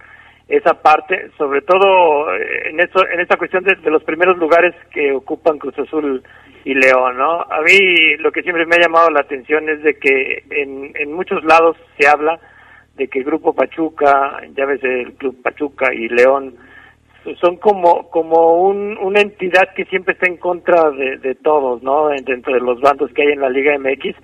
[0.47, 5.11] esa parte, sobre todo eh, en eso, en esta cuestión de, los primeros lugares que
[5.13, 6.21] ocupan Cruz Azul
[6.65, 7.41] y León, ¿no?
[7.41, 11.13] A mí lo que siempre me ha llamado la atención es de que en, en
[11.13, 12.39] muchos lados se habla
[12.95, 16.55] de que el Grupo Pachuca, ya ves el Club Pachuca y León,
[17.39, 22.09] son como como un, una entidad que siempre está en contra de, de todos, ¿no?
[22.09, 24.15] Dentro de los bandos que hay en la Liga MX,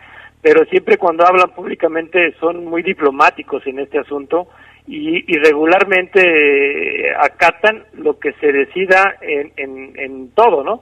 [0.42, 4.50] pero siempre cuando hablan públicamente son muy diplomáticos en este asunto
[4.90, 9.52] y, y regularmente eh, acatan lo que se decida en,
[9.96, 10.82] en, todo, ¿no?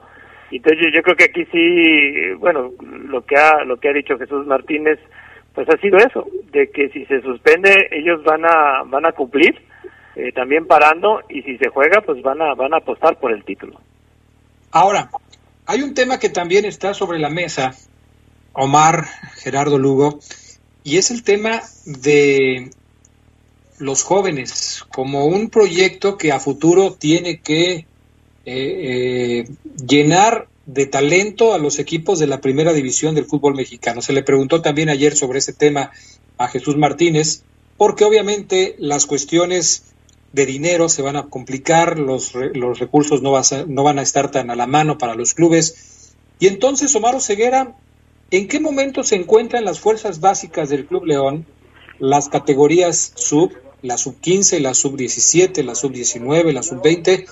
[0.50, 4.16] Entonces yo, yo creo que aquí sí, bueno, lo que ha lo que ha dicho
[4.16, 4.98] Jesús Martínez,
[5.54, 9.60] pues ha sido eso, de que si se suspende ellos van a van a cumplir
[10.16, 13.44] eh, también parando y si se juega pues van a van a apostar por el
[13.44, 13.78] título.
[14.72, 15.10] Ahora,
[15.66, 17.72] hay un tema que también está sobre la mesa,
[18.54, 20.18] Omar, Gerardo Lugo,
[20.82, 22.70] y es el tema de
[23.78, 27.86] los jóvenes como un proyecto que a futuro tiene que eh,
[28.46, 29.48] eh,
[29.86, 34.02] llenar de talento a los equipos de la primera división del fútbol mexicano.
[34.02, 35.92] Se le preguntó también ayer sobre ese tema
[36.36, 37.42] a Jesús Martínez,
[37.76, 39.84] porque obviamente las cuestiones
[40.32, 44.50] de dinero se van a complicar, los, los recursos no, no van a estar tan
[44.50, 46.14] a la mano para los clubes.
[46.38, 47.74] Y entonces, Omar Ceguera,
[48.30, 51.46] ¿en qué momento se encuentran las fuerzas básicas del Club León,
[51.98, 57.26] las categorías sub, la sub 15, la sub 17, la sub 19, la sub 20,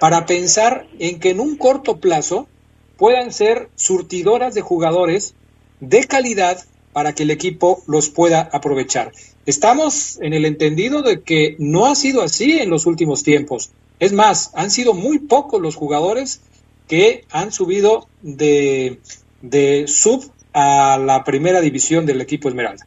[0.00, 2.48] para pensar en que en un corto plazo
[2.96, 5.34] puedan ser surtidoras de jugadores
[5.80, 9.12] de calidad para que el equipo los pueda aprovechar.
[9.46, 13.70] Estamos en el entendido de que no ha sido así en los últimos tiempos.
[13.98, 16.40] Es más, han sido muy pocos los jugadores
[16.86, 19.00] que han subido de,
[19.40, 22.86] de sub a la primera división del equipo Esmeralda.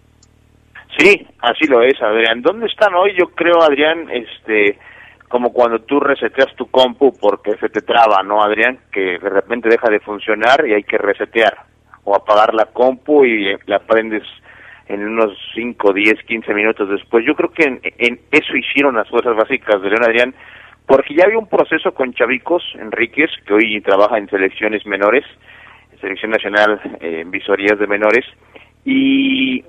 [0.98, 2.42] Sí, así lo es, Adrián.
[2.42, 3.14] ¿Dónde están hoy?
[3.18, 4.78] Yo creo, Adrián, este,
[5.28, 8.80] como cuando tú reseteas tu compu porque se te traba, ¿no, Adrián?
[8.92, 11.58] Que de repente deja de funcionar y hay que resetear
[12.06, 14.24] o apagar la compu y la prendes
[14.88, 17.26] en unos 5, 10, 15 minutos después.
[17.26, 20.36] Yo creo que en, eso hicieron las fuerzas básicas de León Adrián,
[20.86, 25.26] porque ya había un proceso con Chavicos Enríquez, que hoy trabaja en selecciones menores,
[25.92, 28.26] en selección nacional eh, en visorías de menores,
[28.86, 29.64] y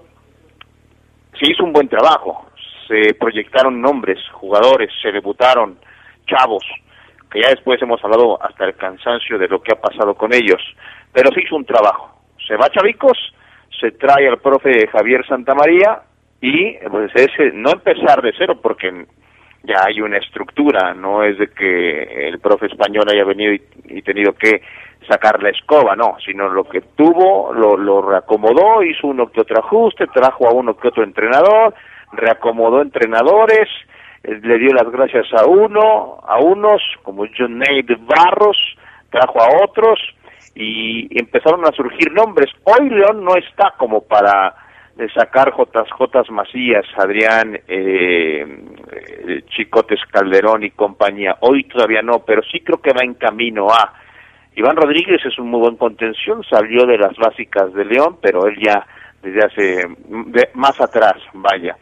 [1.38, 2.46] se hizo un buen trabajo.
[2.88, 5.78] Se proyectaron nombres, jugadores, se debutaron
[6.26, 6.64] chavos,
[7.30, 10.62] que ya después hemos hablado hasta el cansancio de lo que ha pasado con ellos,
[11.12, 12.16] pero se hizo un trabajo.
[12.46, 13.18] Se va Chavicos,
[13.80, 16.02] se trae al profe Javier Santamaría
[16.40, 19.06] y pues es no empezar de cero porque
[19.66, 24.32] ya hay una estructura, no es de que el profe español haya venido y, tenido
[24.32, 24.62] que
[25.08, 29.58] sacar la escoba, no, sino lo que tuvo, lo, lo reacomodó, hizo uno que otro
[29.58, 31.74] ajuste, trajo a uno que otro entrenador,
[32.12, 33.68] reacomodó entrenadores,
[34.22, 38.56] eh, le dio las gracias a uno, a unos, como John Nate Barros,
[39.10, 39.98] trajo a otros,
[40.54, 42.50] y empezaron a surgir nombres.
[42.64, 44.54] Hoy León no está como para
[45.14, 51.36] sacar JJ Macías, Adrián, eh, eh, Chicotes Calderón y compañía.
[51.40, 53.92] Hoy todavía no, pero sí creo que va en camino a.
[54.54, 58.56] Iván Rodríguez es un muy buen contención, salió de las básicas de León, pero él
[58.58, 58.86] ya
[59.22, 59.86] desde hace
[60.54, 61.76] más atrás, vaya.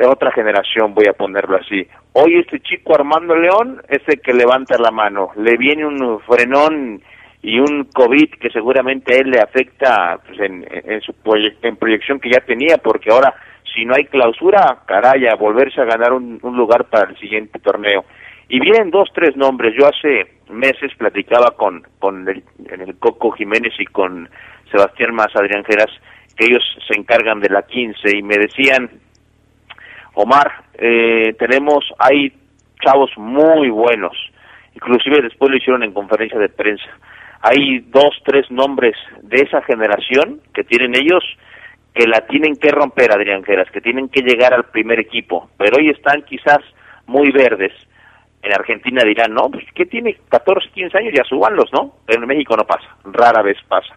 [0.00, 1.86] Otra generación, voy a ponerlo así.
[2.12, 5.30] Hoy este chico Armando León es el que levanta la mano.
[5.36, 7.02] Le viene un frenón
[7.48, 11.14] y un COVID que seguramente a él le afecta pues, en, en su
[11.62, 13.34] en proyección que ya tenía, porque ahora
[13.74, 18.04] si no hay clausura, caray, volverse a ganar un, lugar para el siguiente torneo.
[18.50, 19.74] Y vienen dos, tres nombres.
[19.78, 24.28] Yo hace meses platicaba con, con el, el Coco Jiménez y con
[24.70, 25.90] Sebastián Más Adrián Geras
[26.36, 28.90] que ellos se encargan de la 15 y me decían,
[30.14, 32.30] Omar, eh, tenemos, hay
[32.84, 34.16] chavos muy buenos,
[34.74, 36.90] inclusive después lo hicieron en conferencia de prensa.
[37.40, 41.24] Hay dos, tres nombres de esa generación que tienen ellos
[41.94, 45.78] que la tienen que romper, Adrián Geras, que tienen que llegar al primer equipo, pero
[45.78, 46.58] hoy están quizás
[47.06, 47.72] muy verdes.
[48.42, 51.94] En Argentina dirán, no, pues que tiene 14, 15 años, ya subanlos, ¿no?
[52.06, 53.94] En México no pasa, rara vez pasa.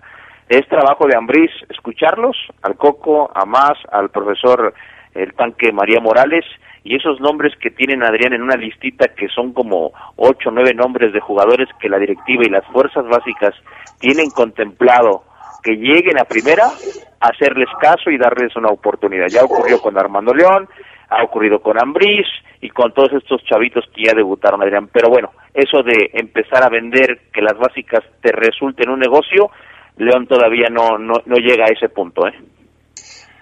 [0.50, 4.74] Es trabajo de Ambriz escucharlos, al Coco, a Más, al profesor
[5.14, 6.46] el tanque María Morales,
[6.84, 10.74] y esos nombres que tienen Adrián en una listita que son como ocho o nueve
[10.74, 13.54] nombres de jugadores que la directiva y las fuerzas básicas
[14.00, 15.24] tienen contemplado
[15.64, 16.72] que lleguen a primera,
[17.20, 19.28] hacerles caso y darles una oportunidad.
[19.28, 20.68] Ya ocurrió con Armando León,
[21.10, 22.26] ha ocurrido con Ambriz
[22.62, 24.90] y con todos estos chavitos que ya debutaron, Adrián.
[24.92, 29.52] Pero bueno, eso de empezar a vender que las básicas te resulten un negocio,
[29.98, 32.28] León todavía no, no, no llega a ese punto.
[32.28, 32.34] ¿eh?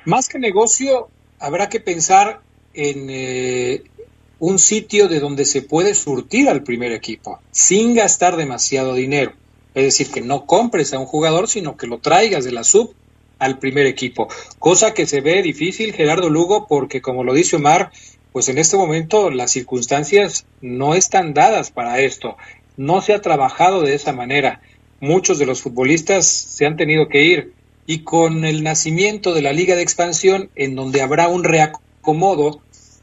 [0.05, 1.07] Más que negocio,
[1.39, 2.39] habrá que pensar
[2.73, 3.83] en eh,
[4.39, 9.33] un sitio de donde se puede surtir al primer equipo sin gastar demasiado dinero.
[9.75, 12.93] Es decir, que no compres a un jugador, sino que lo traigas de la sub
[13.37, 14.27] al primer equipo.
[14.57, 17.91] Cosa que se ve difícil, Gerardo Lugo, porque como lo dice Omar,
[18.31, 22.37] pues en este momento las circunstancias no están dadas para esto.
[22.77, 24.61] No se ha trabajado de esa manera.
[24.99, 27.53] Muchos de los futbolistas se han tenido que ir
[27.85, 31.88] y con el nacimiento de la Liga de Expansión, en donde habrá un reacomodo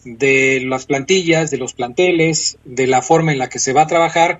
[0.04, 3.86] de las plantillas, de los planteles, de la forma en la que se va a
[3.86, 4.38] trabajar,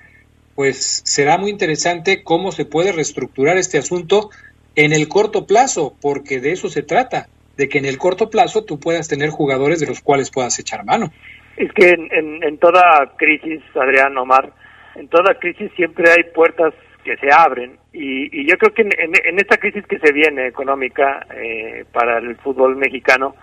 [0.55, 4.31] pues será muy interesante cómo se puede reestructurar este asunto
[4.75, 8.65] en el corto plazo, porque de eso se trata, de que en el corto plazo
[8.65, 11.13] tú puedas tener jugadores de los cuales puedas echar mano.
[11.57, 14.53] Es que en, en, toda crisis, Adrián Omar,
[14.95, 18.91] en toda crisis siempre hay puertas que se abren y, y yo creo que en,
[18.99, 23.35] en, esta crisis que se viene económica eh, para el fútbol mexicano,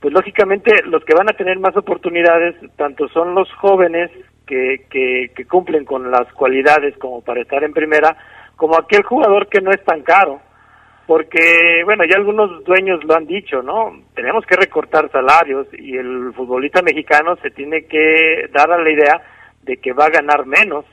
[0.00, 4.10] pues lógicamente los que van a tener más oportunidades tanto son los jóvenes
[4.46, 8.16] que, que, cumplen con las cualidades como para estar en primera,
[8.56, 10.40] como aquel jugador que no es tan caro.
[11.06, 13.92] Porque, bueno, ya algunos dueños lo han dicho, ¿no?
[14.14, 19.20] Tenemos que recortar salarios y el futbolista mexicano se tiene que dar a la idea
[19.62, 20.84] de que va a ganar menos.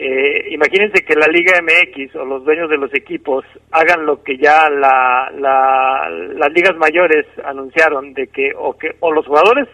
[0.00, 4.36] Eh, imagínense que la Liga MX o los dueños de los equipos hagan lo que
[4.38, 9.66] ya la, la, las ligas mayores anunciaron de que o que o los jugadores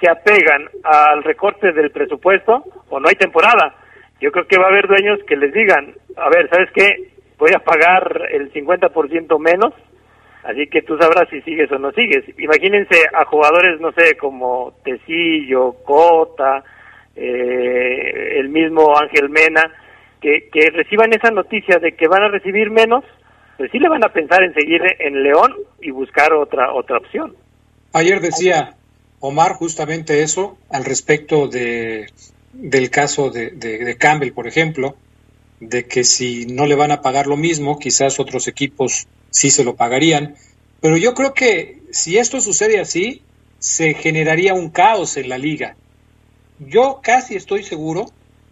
[0.00, 3.74] se apegan al recorte del presupuesto o no hay temporada.
[4.18, 7.10] Yo creo que va a haber dueños que les digan, a ver, ¿sabes qué?
[7.36, 9.74] Voy a pagar el 50% menos,
[10.42, 12.24] así que tú sabrás si sigues o no sigues.
[12.38, 16.64] Imagínense a jugadores, no sé, como Tecillo, Cota,
[17.20, 19.70] eh, el mismo Ángel Mena,
[20.20, 23.04] que, que reciban esa noticia de que van a recibir menos,
[23.58, 27.36] pues sí le van a pensar en seguir en León y buscar otra, otra opción.
[27.92, 28.74] Ayer decía
[29.18, 32.06] Omar justamente eso al respecto de,
[32.54, 34.96] del caso de, de, Campbell, por ejemplo,
[35.60, 39.62] de que si no le van a pagar lo mismo, quizás otros equipos sí se
[39.62, 40.36] lo pagarían.
[40.80, 43.22] Pero yo creo que si esto sucede así,
[43.58, 45.76] se generaría un caos en la liga.
[46.60, 48.04] Yo casi estoy seguro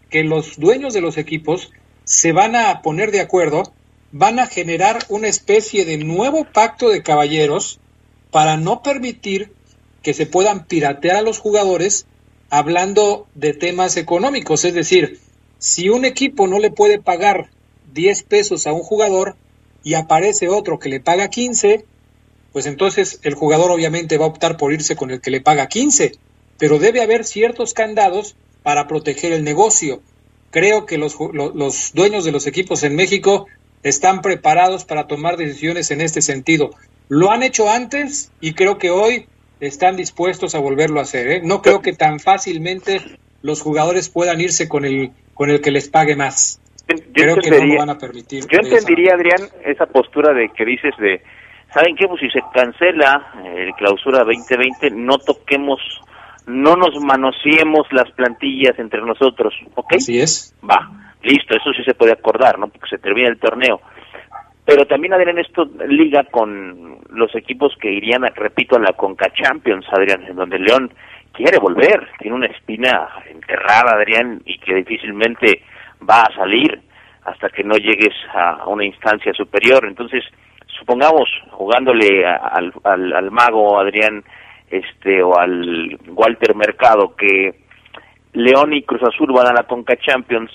[0.09, 1.71] que los dueños de los equipos
[2.05, 3.75] se van a poner de acuerdo,
[4.13, 7.81] van a generar una especie de nuevo pacto de caballeros
[8.31, 9.53] para no permitir
[10.03, 12.07] que se puedan piratear a los jugadores
[12.49, 14.65] hablando de temas económicos.
[14.65, 15.21] Es decir,
[15.59, 17.51] si un equipo no le puede pagar
[17.93, 19.37] 10 pesos a un jugador
[19.85, 21.85] y aparece otro que le paga 15,
[22.55, 25.69] pues entonces el jugador obviamente va a optar por irse con el que le paga
[25.69, 26.13] 15.
[26.59, 30.01] Pero debe haber ciertos candados para proteger el negocio.
[30.51, 33.47] Creo que los, los dueños de los equipos en México
[33.83, 36.71] están preparados para tomar decisiones en este sentido.
[37.09, 39.27] Lo han hecho antes y creo que hoy
[39.61, 41.29] están dispuestos a volverlo a hacer.
[41.29, 41.41] ¿eh?
[41.43, 43.01] No creo que tan fácilmente
[43.43, 46.61] los jugadores puedan irse con el con el que les pague más.
[47.15, 48.45] creo que no lo van a permitir.
[48.49, 51.23] Yo entendería, Adrián, esa postura de que dices de,
[51.73, 52.09] ¿saben qué?
[52.09, 55.81] Pues si se cancela el clausura 2020, no toquemos,
[56.49, 59.95] no nos manoseemos las plantillas entre nosotros, ¿ok?
[59.97, 60.55] Así es.
[60.69, 60.91] Va,
[61.23, 62.69] listo, eso sí se puede acordar, ¿no?
[62.69, 63.81] Porque se termina el torneo.
[64.65, 69.87] Pero también, Adrián, esto liga con los equipos que irían, repito, a la Conca Champions,
[69.91, 70.93] Adrián, en donde León
[71.33, 75.63] quiere volver, tiene una espina enterrada, Adrián, y que difícilmente
[76.09, 76.81] va a salir
[77.25, 79.87] hasta que no llegues a una instancia superior.
[79.87, 80.25] Entonces,
[80.79, 84.23] supongamos, jugándole al, al, al mago Adrián,
[84.71, 87.55] este, o al Walter Mercado, que
[88.33, 90.51] León y Cruz Azul van a la Conca Champions,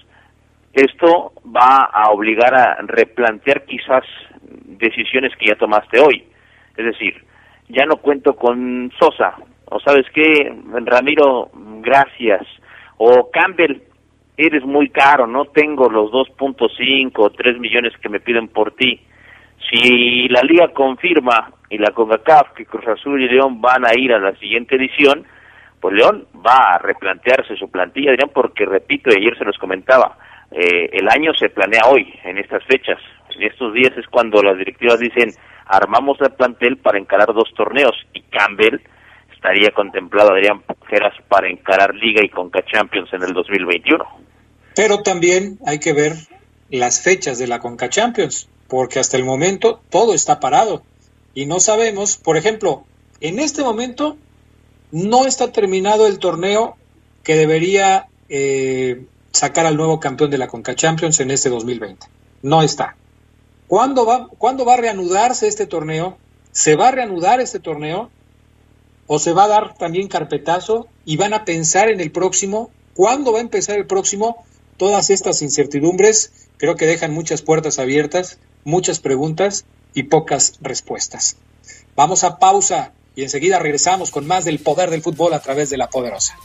[0.74, 4.04] esto va a obligar a replantear quizás
[4.42, 6.24] decisiones que ya tomaste hoy.
[6.76, 7.24] Es decir,
[7.70, 9.36] ya no cuento con Sosa,
[9.66, 10.54] o sabes qué,
[10.86, 11.50] Ramiro,
[11.82, 12.42] gracias,
[12.98, 13.82] o Campbell,
[14.38, 19.00] eres muy caro, no tengo los 2.5 o 3 millones que me piden por ti.
[19.70, 24.14] Si la liga confirma y la CONCACAF que Cruz Azul y León van a ir
[24.14, 25.26] a la siguiente edición,
[25.80, 30.18] pues León va a replantearse su plantilla, Adrián, porque repito, ayer se los comentaba,
[30.52, 33.00] eh, el año se planea hoy, en estas fechas.
[33.36, 35.32] En estos días es cuando las directivas dicen,
[35.66, 38.80] armamos el plantel para encarar dos torneos, y Campbell
[39.34, 44.06] estaría contemplado, Adrián Geras, para encarar Liga y Conca Champions en el 2021.
[44.76, 46.14] Pero también hay que ver
[46.70, 50.84] las fechas de la Conca Champions, porque hasta el momento todo está parado
[51.34, 52.86] y no sabemos, por ejemplo,
[53.22, 54.18] en este momento
[54.92, 56.78] no está terminado el torneo
[57.24, 62.06] que debería eh, sacar al nuevo campeón de la Conca Champions en este 2020.
[62.44, 62.96] No está.
[63.68, 66.18] ¿Cuándo va, ¿Cuándo va a reanudarse este torneo?
[66.52, 68.12] ¿Se va a reanudar este torneo?
[69.08, 72.70] ¿O se va a dar también carpetazo y van a pensar en el próximo?
[72.94, 74.44] ¿Cuándo va a empezar el próximo?
[74.78, 81.38] Todas estas incertidumbres creo que dejan muchas puertas abiertas, muchas preguntas y pocas respuestas.
[81.96, 85.78] Vamos a pausa y enseguida regresamos con más del poder del fútbol a través de
[85.78, 86.38] la poderosa.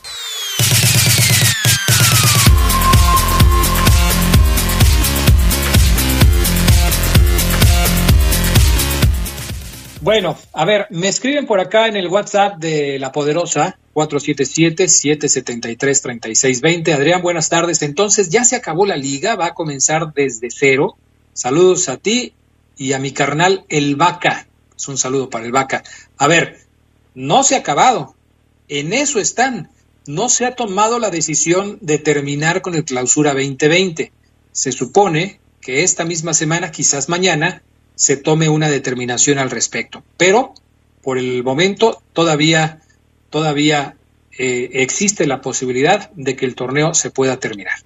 [10.01, 16.95] Bueno, a ver, me escriben por acá en el WhatsApp de La Poderosa, 477-773-3620.
[16.95, 17.83] Adrián, buenas tardes.
[17.83, 20.97] Entonces, ya se acabó la liga, va a comenzar desde cero.
[21.39, 22.33] Saludos a ti
[22.77, 24.49] y a mi carnal El Vaca.
[24.77, 25.85] Es un saludo para El Vaca.
[26.17, 26.67] A ver,
[27.15, 28.17] no se ha acabado.
[28.67, 29.71] En eso están.
[30.09, 34.11] No se ha tomado la decisión de terminar con el clausura 2020.
[34.51, 37.63] Se supone que esta misma semana, quizás mañana,
[37.95, 40.03] se tome una determinación al respecto.
[40.17, 40.55] Pero
[41.05, 42.83] por el momento todavía,
[43.31, 43.95] todavía
[44.37, 47.79] eh, existe la posibilidad de que el torneo se pueda terminar.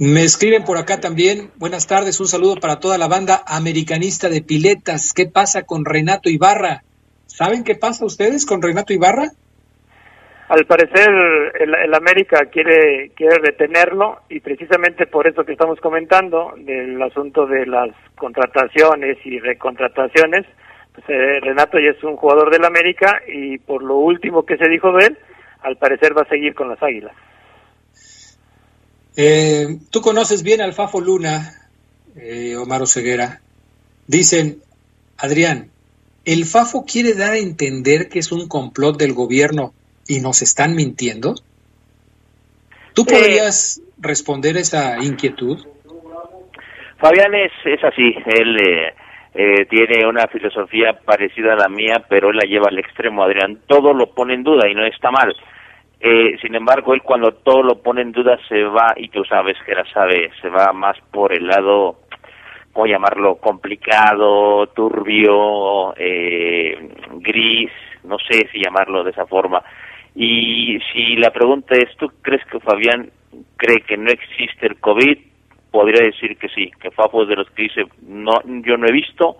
[0.00, 4.42] Me escriben por acá también, buenas tardes, un saludo para toda la banda americanista de
[4.42, 5.12] piletas.
[5.12, 6.84] ¿Qué pasa con Renato Ibarra?
[7.26, 9.32] ¿Saben qué pasa ustedes con Renato Ibarra?
[10.48, 11.10] al parecer
[11.60, 17.66] el, América quiere quiere retenerlo y precisamente por eso que estamos comentando del asunto de
[17.66, 20.46] las contrataciones y recontrataciones
[20.94, 24.70] pues eh, Renato ya es un jugador del América y por lo último que se
[24.70, 25.18] dijo de él
[25.60, 27.12] al parecer va a seguir con las Águilas
[29.18, 31.52] eh, tú conoces bien al Fafo Luna
[32.16, 33.40] eh, Omar Oseguera
[34.06, 34.62] dicen
[35.18, 35.70] Adrián
[36.24, 39.72] el Fafo quiere dar a entender que es un complot del gobierno
[40.08, 41.34] y nos están mintiendo?
[42.94, 45.58] ¿Tú podrías responder esa inquietud?
[46.98, 48.94] Fabián es, es así, él eh,
[49.34, 53.60] eh, tiene una filosofía parecida a la mía, pero él la lleva al extremo, Adrián.
[53.68, 55.32] Todo lo pone en duda y no está mal.
[56.00, 59.56] Eh, sin embargo, él cuando todo lo pone en duda se va, y tú sabes
[59.66, 61.96] que la sabe, se va más por el lado,
[62.72, 63.36] ¿cómo llamarlo?
[63.36, 67.70] Complicado, turbio, gris,
[68.04, 69.62] no sé si llamarlo de esa forma.
[70.14, 73.10] Y si la pregunta es, ¿tú crees que Fabián
[73.56, 75.18] cree que no existe el COVID?
[75.70, 78.92] Podría decir que sí, que Fafo es de los que dice, no, yo no he
[78.92, 79.36] visto,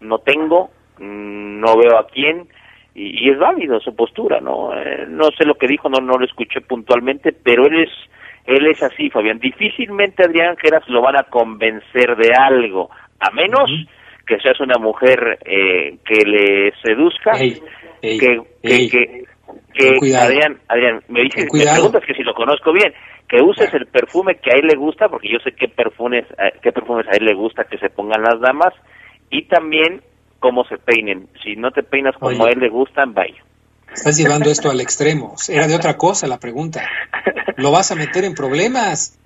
[0.00, 2.48] no tengo, mm, no veo a quién,
[2.96, 4.72] y, es válido su postura, ¿no?
[4.74, 7.90] Eh, no sé lo que dijo, no, no lo escuché puntualmente, pero él es,
[8.46, 9.38] él es así, Fabián.
[9.38, 12.90] Difícilmente Adrián Geras lo van a convencer de algo,
[13.20, 13.70] a menos
[14.26, 17.32] que seas una mujer eh, que le seduzca,
[18.00, 19.24] que, que,
[19.74, 22.92] que Adrián, Adrián, me dices, me preguntas que si lo conozco bien,
[23.28, 26.52] que uses el perfume que a él le gusta, porque yo sé qué perfumes, eh,
[26.62, 28.72] qué perfumes a él le gusta que se pongan las damas,
[29.30, 30.00] y también
[30.46, 31.28] cómo se peinen.
[31.42, 33.42] Si no te peinas como a él le gustan, vaya.
[33.92, 35.34] Estás llevando esto al extremo.
[35.48, 36.88] Era de otra cosa la pregunta.
[37.56, 39.18] ¿Lo vas a meter en problemas?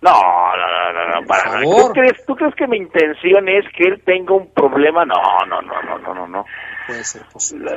[0.00, 4.00] No, no, no, no, para ¿Tú crees, ¿Tú crees que mi intención es que él
[4.04, 5.04] tenga un problema?
[5.04, 5.16] No,
[5.48, 6.28] no, no, no, no, no.
[6.28, 6.44] no.
[6.86, 7.72] Puede ser posible.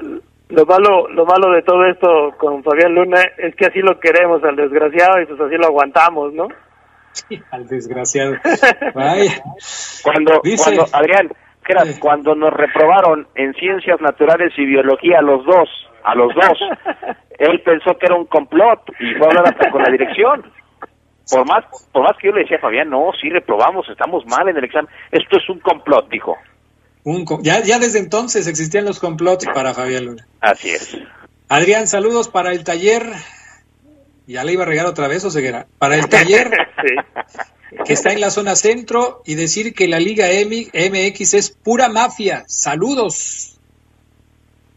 [0.50, 4.44] Lo malo, lo malo de todo esto con Fabián Luna es que así lo queremos
[4.44, 6.50] al desgraciado y pues así lo aguantamos, ¿no?
[7.14, 8.36] Sí, al desgraciado.
[10.04, 11.30] Cuando, cuando Adrián,
[12.00, 15.70] cuando nos reprobaron en ciencias naturales y biología a los dos,
[16.04, 16.58] a los dos,
[17.40, 20.44] él pensó que era un complot y fue a hablar hasta con la dirección.
[21.30, 24.50] Por más, por más que yo le decía a Fabián, no, sí reprobamos, estamos mal
[24.50, 24.92] en el examen.
[25.12, 26.36] Esto es un complot, dijo
[27.42, 30.28] ya, ya desde entonces existían los complots para Fabián Luna.
[30.40, 30.98] Así es.
[31.50, 33.04] Adrián, saludos para el taller
[34.32, 36.52] ya le iba a regar otra vez, o Ceguera, para el taller
[37.86, 42.44] que está en la zona centro y decir que la Liga MX es pura mafia.
[42.48, 43.60] Saludos.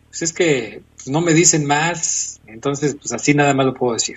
[0.09, 4.17] Pues es que no me dicen más, entonces pues así nada más lo puedo decir.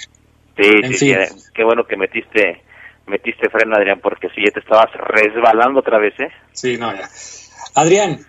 [0.58, 2.64] Sí, sí, eh, qué bueno que metiste
[3.08, 6.30] metiste freno, Adrián, porque si ya te estabas resbalando otra vez, ¿eh?
[6.52, 7.10] Sí, no, ya.
[7.74, 8.20] Adrián,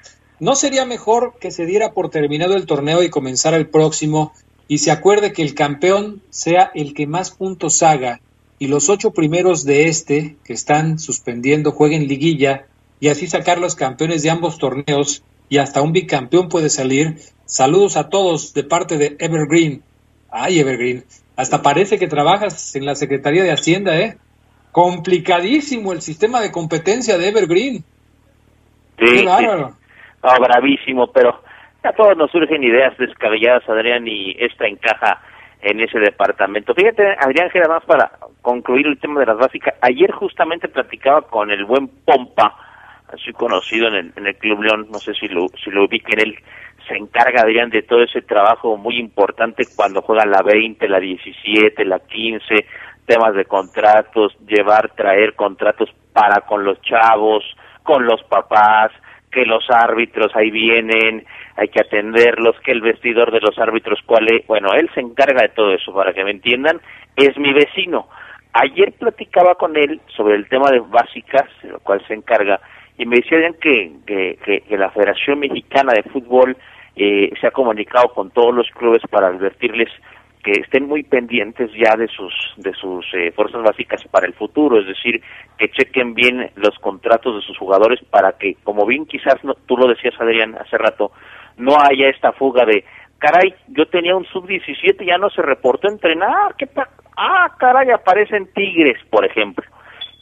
[0.41, 4.33] ¿no sería mejor que se diera por terminado el torneo y comenzara el próximo
[4.69, 8.21] y se acuerde que el campeón sea el que más puntos haga
[8.59, 12.67] y los ocho primeros de este que están suspendiendo jueguen liguilla
[13.01, 17.17] y así sacar los campeones de ambos torneos y hasta un bicampeón puede salir?
[17.47, 19.83] Saludos a todos de parte de Evergreen.
[20.31, 21.05] Ay, Evergreen,
[21.37, 24.19] hasta parece que trabajas en la Secretaría de Hacienda, ¿eh?
[24.73, 27.85] complicadísimo el sistema de competencia de Evergreen.
[28.99, 29.25] Sí,
[30.41, 31.41] bravísimo, pero
[31.83, 35.21] a todos nos surgen ideas descabelladas, Adrián, y esta encaja
[35.61, 36.75] en ese departamento.
[36.75, 38.11] Fíjate, Adrián, que más para
[38.43, 42.55] concluir el tema de las básicas, ayer justamente platicaba con el buen Pompa,
[43.13, 46.21] así conocido en el, en el Club León, no sé si lo, si lo ubiquen,
[46.21, 46.39] él
[46.87, 51.85] se encarga, Adrián, de todo ese trabajo muy importante cuando juegan la 20, la 17,
[51.85, 52.67] la 15,
[53.07, 57.45] temas de contratos, llevar, traer contratos para con los chavos,
[57.83, 58.93] con los papás,
[59.31, 61.25] que los árbitros ahí vienen,
[61.57, 65.43] hay que atenderlos, que el vestidor de los árbitros, cuál es, bueno, él se encarga
[65.43, 66.81] de todo eso, para que me entiendan,
[67.17, 68.09] es mi vecino.
[68.53, 72.61] Ayer platicaba con él sobre el tema de básicas, de lo cual se encarga,
[72.97, 76.57] y me decían que, que, que, la Federación Mexicana de Fútbol
[76.97, 79.89] eh, se ha comunicado con todos los clubes para advertirles
[80.49, 84.81] que estén muy pendientes ya de sus de sus eh, fuerzas básicas para el futuro,
[84.81, 85.21] es decir,
[85.59, 89.77] que chequen bien los contratos de sus jugadores para que, como bien quizás no, tú
[89.77, 91.13] lo decías Adrián hace rato,
[91.59, 92.83] no haya esta fuga de,
[93.19, 96.67] caray, yo tenía un sub-17 ya no se reportó entrenar, ¿qué
[97.19, 99.67] ah, caray, aparecen Tigres, por ejemplo.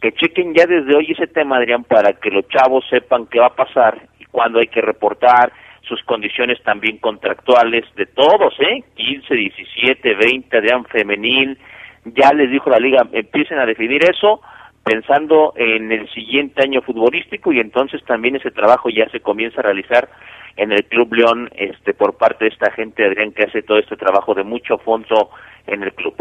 [0.01, 3.47] Que chequen ya desde hoy ese tema, Adrián, para que los chavos sepan qué va
[3.47, 5.53] a pasar y cuándo hay que reportar,
[5.89, 8.85] sus condiciones también contractuales de todos, ¿eh?
[8.97, 11.59] 15, 17, 20 de femenil.
[12.05, 14.41] Ya les dijo la liga, empiecen a definir eso
[14.85, 19.65] pensando en el siguiente año futbolístico y entonces también ese trabajo ya se comienza a
[19.65, 20.09] realizar
[20.57, 23.97] en el Club León este por parte de esta gente Adrián que hace todo este
[23.97, 25.31] trabajo de mucho fondo
[25.67, 26.15] en el club.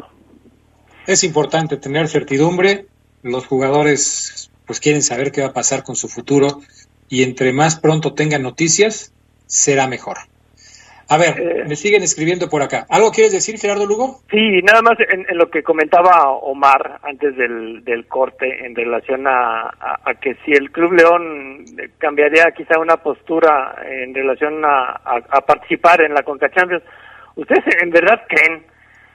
[1.05, 2.87] Es importante tener certidumbre,
[3.21, 6.47] los jugadores pues quieren saber qué va a pasar con su futuro
[7.07, 9.13] y entre más pronto tengan noticias,
[9.45, 10.17] será mejor.
[11.07, 12.87] A ver, eh, me siguen escribiendo por acá.
[12.89, 14.21] ¿Algo quieres decir, Gerardo Lugo?
[14.31, 19.69] Sí, nada más en, lo que comentaba Omar antes del, del corte en relación a,
[20.03, 21.65] a, que si el Club León
[21.99, 26.83] cambiaría quizá una postura en relación a, a participar en la Conca Champions.
[27.35, 28.63] ¿Ustedes en verdad creen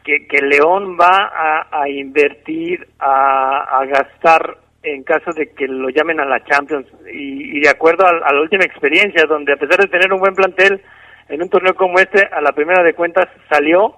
[0.04, 6.24] que, que León va a, invertir, a, gastar en caso de que lo llamen a
[6.24, 10.20] la Champions y, de acuerdo a, la última experiencia donde a pesar de tener un
[10.20, 10.80] buen plantel
[11.28, 13.96] en un torneo como este a la primera de cuentas salió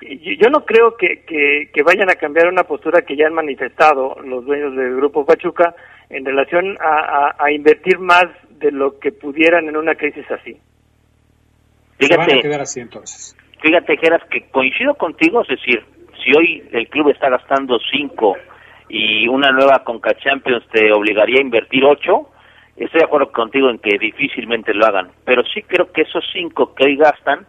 [0.00, 1.22] yo no creo que,
[1.72, 5.74] que, vayan a cambiar una postura que ya han manifestado los dueños del grupo Pachuca
[6.10, 8.24] en relación a, a, invertir más
[8.58, 10.56] de lo que pudieran en una crisis así.
[11.98, 13.36] Fíjate, a quedar así entonces.
[13.60, 15.84] Fíjate, Geras, que coincido contigo, es decir,
[16.24, 18.36] si hoy el club está gastando cinco
[18.94, 22.28] y una nueva Conca Champions te obligaría a invertir ocho,
[22.76, 26.74] estoy de acuerdo contigo en que difícilmente lo hagan, pero sí creo que esos cinco
[26.74, 27.46] que hoy gastan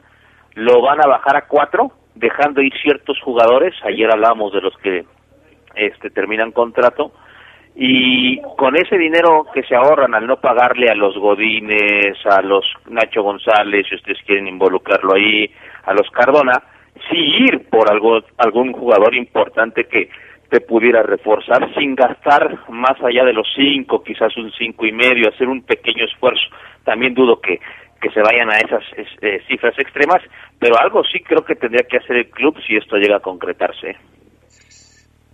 [0.53, 5.03] lo van a bajar a cuatro, dejando ir ciertos jugadores, ayer hablábamos de los que
[5.75, 7.11] este terminan contrato,
[7.75, 12.63] y con ese dinero que se ahorran al no pagarle a los Godines, a los
[12.87, 15.51] Nacho González, si ustedes quieren involucrarlo ahí,
[15.83, 16.63] a los Cardona,
[17.09, 20.09] sí ir por algo, algún jugador importante que
[20.49, 25.29] te pudiera reforzar sin gastar más allá de los cinco, quizás un cinco y medio,
[25.29, 26.43] hacer un pequeño esfuerzo.
[26.83, 27.59] También dudo que,
[28.01, 28.83] que se vayan a esas
[29.21, 30.21] eh, cifras extremas,
[30.59, 33.95] pero algo sí creo que tendría que hacer el club si esto llega a concretarse.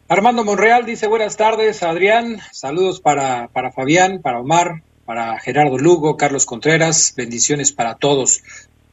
[0.07, 6.17] Armando Monreal dice buenas tardes, Adrián, saludos para, para Fabián, para Omar, para Gerardo Lugo,
[6.17, 8.41] Carlos Contreras, bendiciones para todos.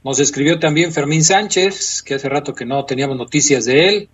[0.04, 4.08] Nos escribió también Fermín Sánchez, que hace rato que no teníamos noticias de él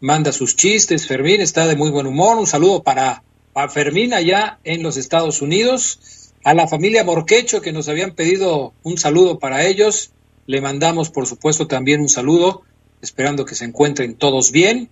[0.00, 1.06] manda sus chistes.
[1.06, 2.38] Fermín está de muy buen humor.
[2.38, 3.22] Un saludo para,
[3.68, 6.32] Fermín allá en los Estados Unidos.
[6.42, 10.12] A la familia Morquecho que nos habían pedido un saludo para ellos.
[10.46, 12.62] Le mandamos, por supuesto, también un saludo,
[13.02, 14.88] esperando que se encuentren todos bien.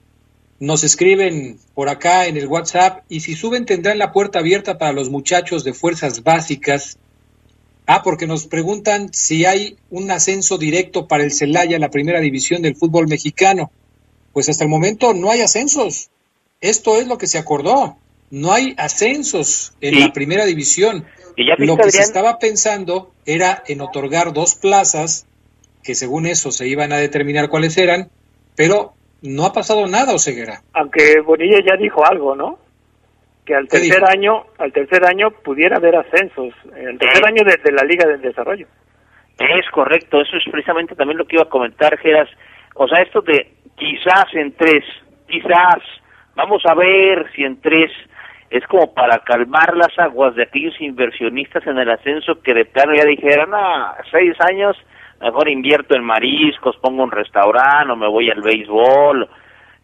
[0.61, 4.93] Nos escriben por acá en el WhatsApp y si suben tendrán la puerta abierta para
[4.93, 6.99] los muchachos de fuerzas básicas.
[7.87, 12.61] Ah, porque nos preguntan si hay un ascenso directo para el Celaya, la primera división
[12.61, 13.71] del fútbol mexicano.
[14.33, 16.11] Pues hasta el momento no hay ascensos.
[16.61, 17.97] Esto es lo que se acordó.
[18.31, 21.07] No hay ascensos en la primera división.
[21.37, 25.27] lo que se estaba pensando era en otorgar dos plazas,
[25.83, 28.11] que según eso se iban a determinar cuáles eran,
[28.57, 30.63] pero no ha pasado nada, Oseguera.
[30.75, 32.59] Aunque Bonilla ya dijo algo, ¿no?
[33.45, 37.83] Que al tercer año, al tercer año pudiera haber ascensos, el tercer año de, la
[37.85, 38.67] Liga del Desarrollo.
[39.39, 42.29] Es correcto, eso es precisamente también lo que iba a comentar, Geras.
[42.75, 44.85] O sea, esto de quizás en tres,
[45.29, 45.79] quizás,
[46.35, 47.91] vamos a ver si en tres
[48.51, 52.95] es como para calmar las aguas de aquellos inversionistas en el ascenso que de plano
[52.95, 54.77] ya dijeron, ah, seis años,
[55.21, 59.29] mejor invierto en mariscos, pongo un restaurante me voy al béisbol.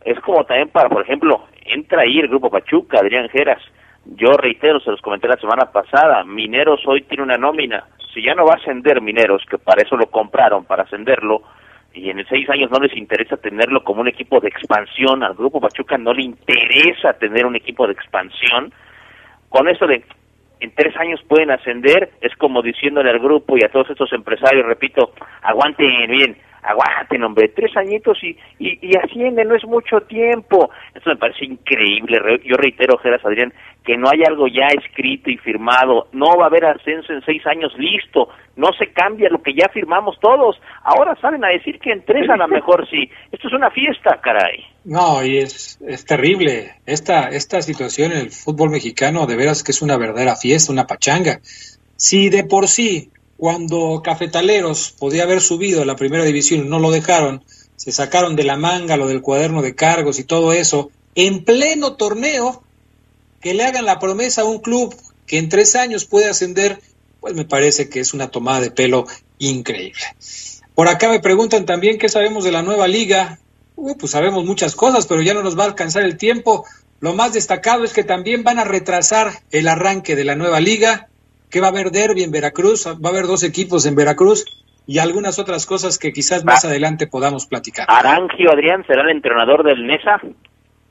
[0.05, 3.63] Es como también para, por ejemplo, entra ahí el Grupo Pachuca, Adrián Geras.
[4.05, 7.85] Yo reitero, se los comenté la semana pasada, Mineros hoy tiene una nómina.
[8.13, 11.43] Si ya no va a ascender Mineros, que para eso lo compraron, para ascenderlo,
[11.95, 15.61] y en seis años no les interesa tenerlo como un equipo de expansión, al Grupo
[15.61, 18.73] Pachuca no le interesa tener un equipo de expansión,
[19.49, 20.05] con eso de
[20.61, 24.65] en tres años pueden ascender, es como diciéndole al grupo y a todos estos empresarios,
[24.65, 30.71] repito, aguanten bien, aguanten, hombre, tres añitos y, y, ascienden, no es mucho tiempo.
[30.95, 32.19] Esto me parece increíble.
[32.45, 33.53] Yo reitero, Geras Adrián,
[33.85, 36.09] que no hay algo ya escrito y firmado.
[36.13, 38.29] No va a haber ascenso en seis años, listo.
[38.57, 40.57] No se cambia lo que ya firmamos todos.
[40.83, 43.11] Ahora salen a decir que en tres a lo mejor sí.
[43.31, 44.65] Esto es una fiesta, caray.
[44.85, 46.77] No, y es, es terrible.
[46.87, 50.87] Esta, esta situación en el fútbol mexicano, de veras que es una verdadera fiesta, una
[50.87, 51.41] pachanga.
[51.97, 53.11] Si de por sí
[53.45, 57.45] cuando Cafetaleros podía haber subido a la primera división, no lo dejaron,
[57.77, 61.97] se sacaron de la manga lo del cuaderno de cargos y todo eso, en pleno
[61.97, 62.65] torneo,
[63.43, 66.81] que le hagan la promesa a un club que en tres años puede ascender,
[67.21, 69.07] pues me parece que es una tomada de pelo
[69.39, 70.01] increíble.
[70.75, 73.41] Por acá me preguntan también qué sabemos de la nueva liga.
[73.77, 76.65] pues sabemos muchas cosas, pero ya no nos va a alcanzar el tiempo.
[77.01, 81.11] Lo más destacado es que también van a retrasar el arranque de la nueva liga
[81.55, 84.45] que va a haber derby en Veracruz, va a haber dos equipos en Veracruz
[84.89, 86.69] y algunas otras cosas que quizás más ah.
[86.69, 87.87] adelante podamos platicar.
[87.89, 90.21] Arangio Adrián será el entrenador del Nesa.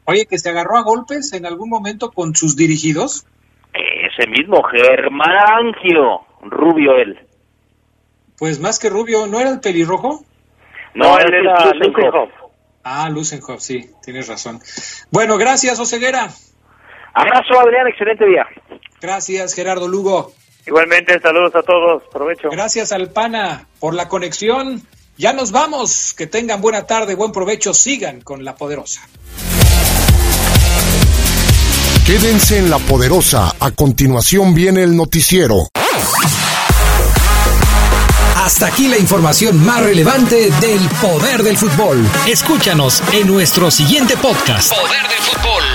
[0.06, 3.26] Oye, que se agarró a golpes en algún momento con sus dirigidos.
[3.74, 7.20] Ese mismo, Germán Arangio, rubio él.
[8.40, 10.24] Pues más que rubio, ¿no era el pelirrojo?
[10.94, 12.30] No, él era Lucenhoff.
[12.86, 14.60] Ah, Lucenhoff, sí, tienes razón.
[15.12, 16.30] Bueno, gracias, Oseguera.
[17.14, 18.48] Abrazo, Adrián, excelente día.
[19.02, 20.32] Gracias, Gerardo Lugo.
[20.66, 22.50] Igualmente, saludos a todos, provecho.
[22.50, 24.82] Gracias al PANA por la conexión.
[25.18, 29.02] Ya nos vamos, que tengan buena tarde, buen provecho, sigan con La Poderosa.
[32.06, 35.68] Quédense en La Poderosa, a continuación viene el noticiero.
[38.36, 42.06] Hasta aquí la información más relevante del poder del fútbol.
[42.28, 44.74] Escúchanos en nuestro siguiente podcast.
[44.74, 45.73] Poder del fútbol.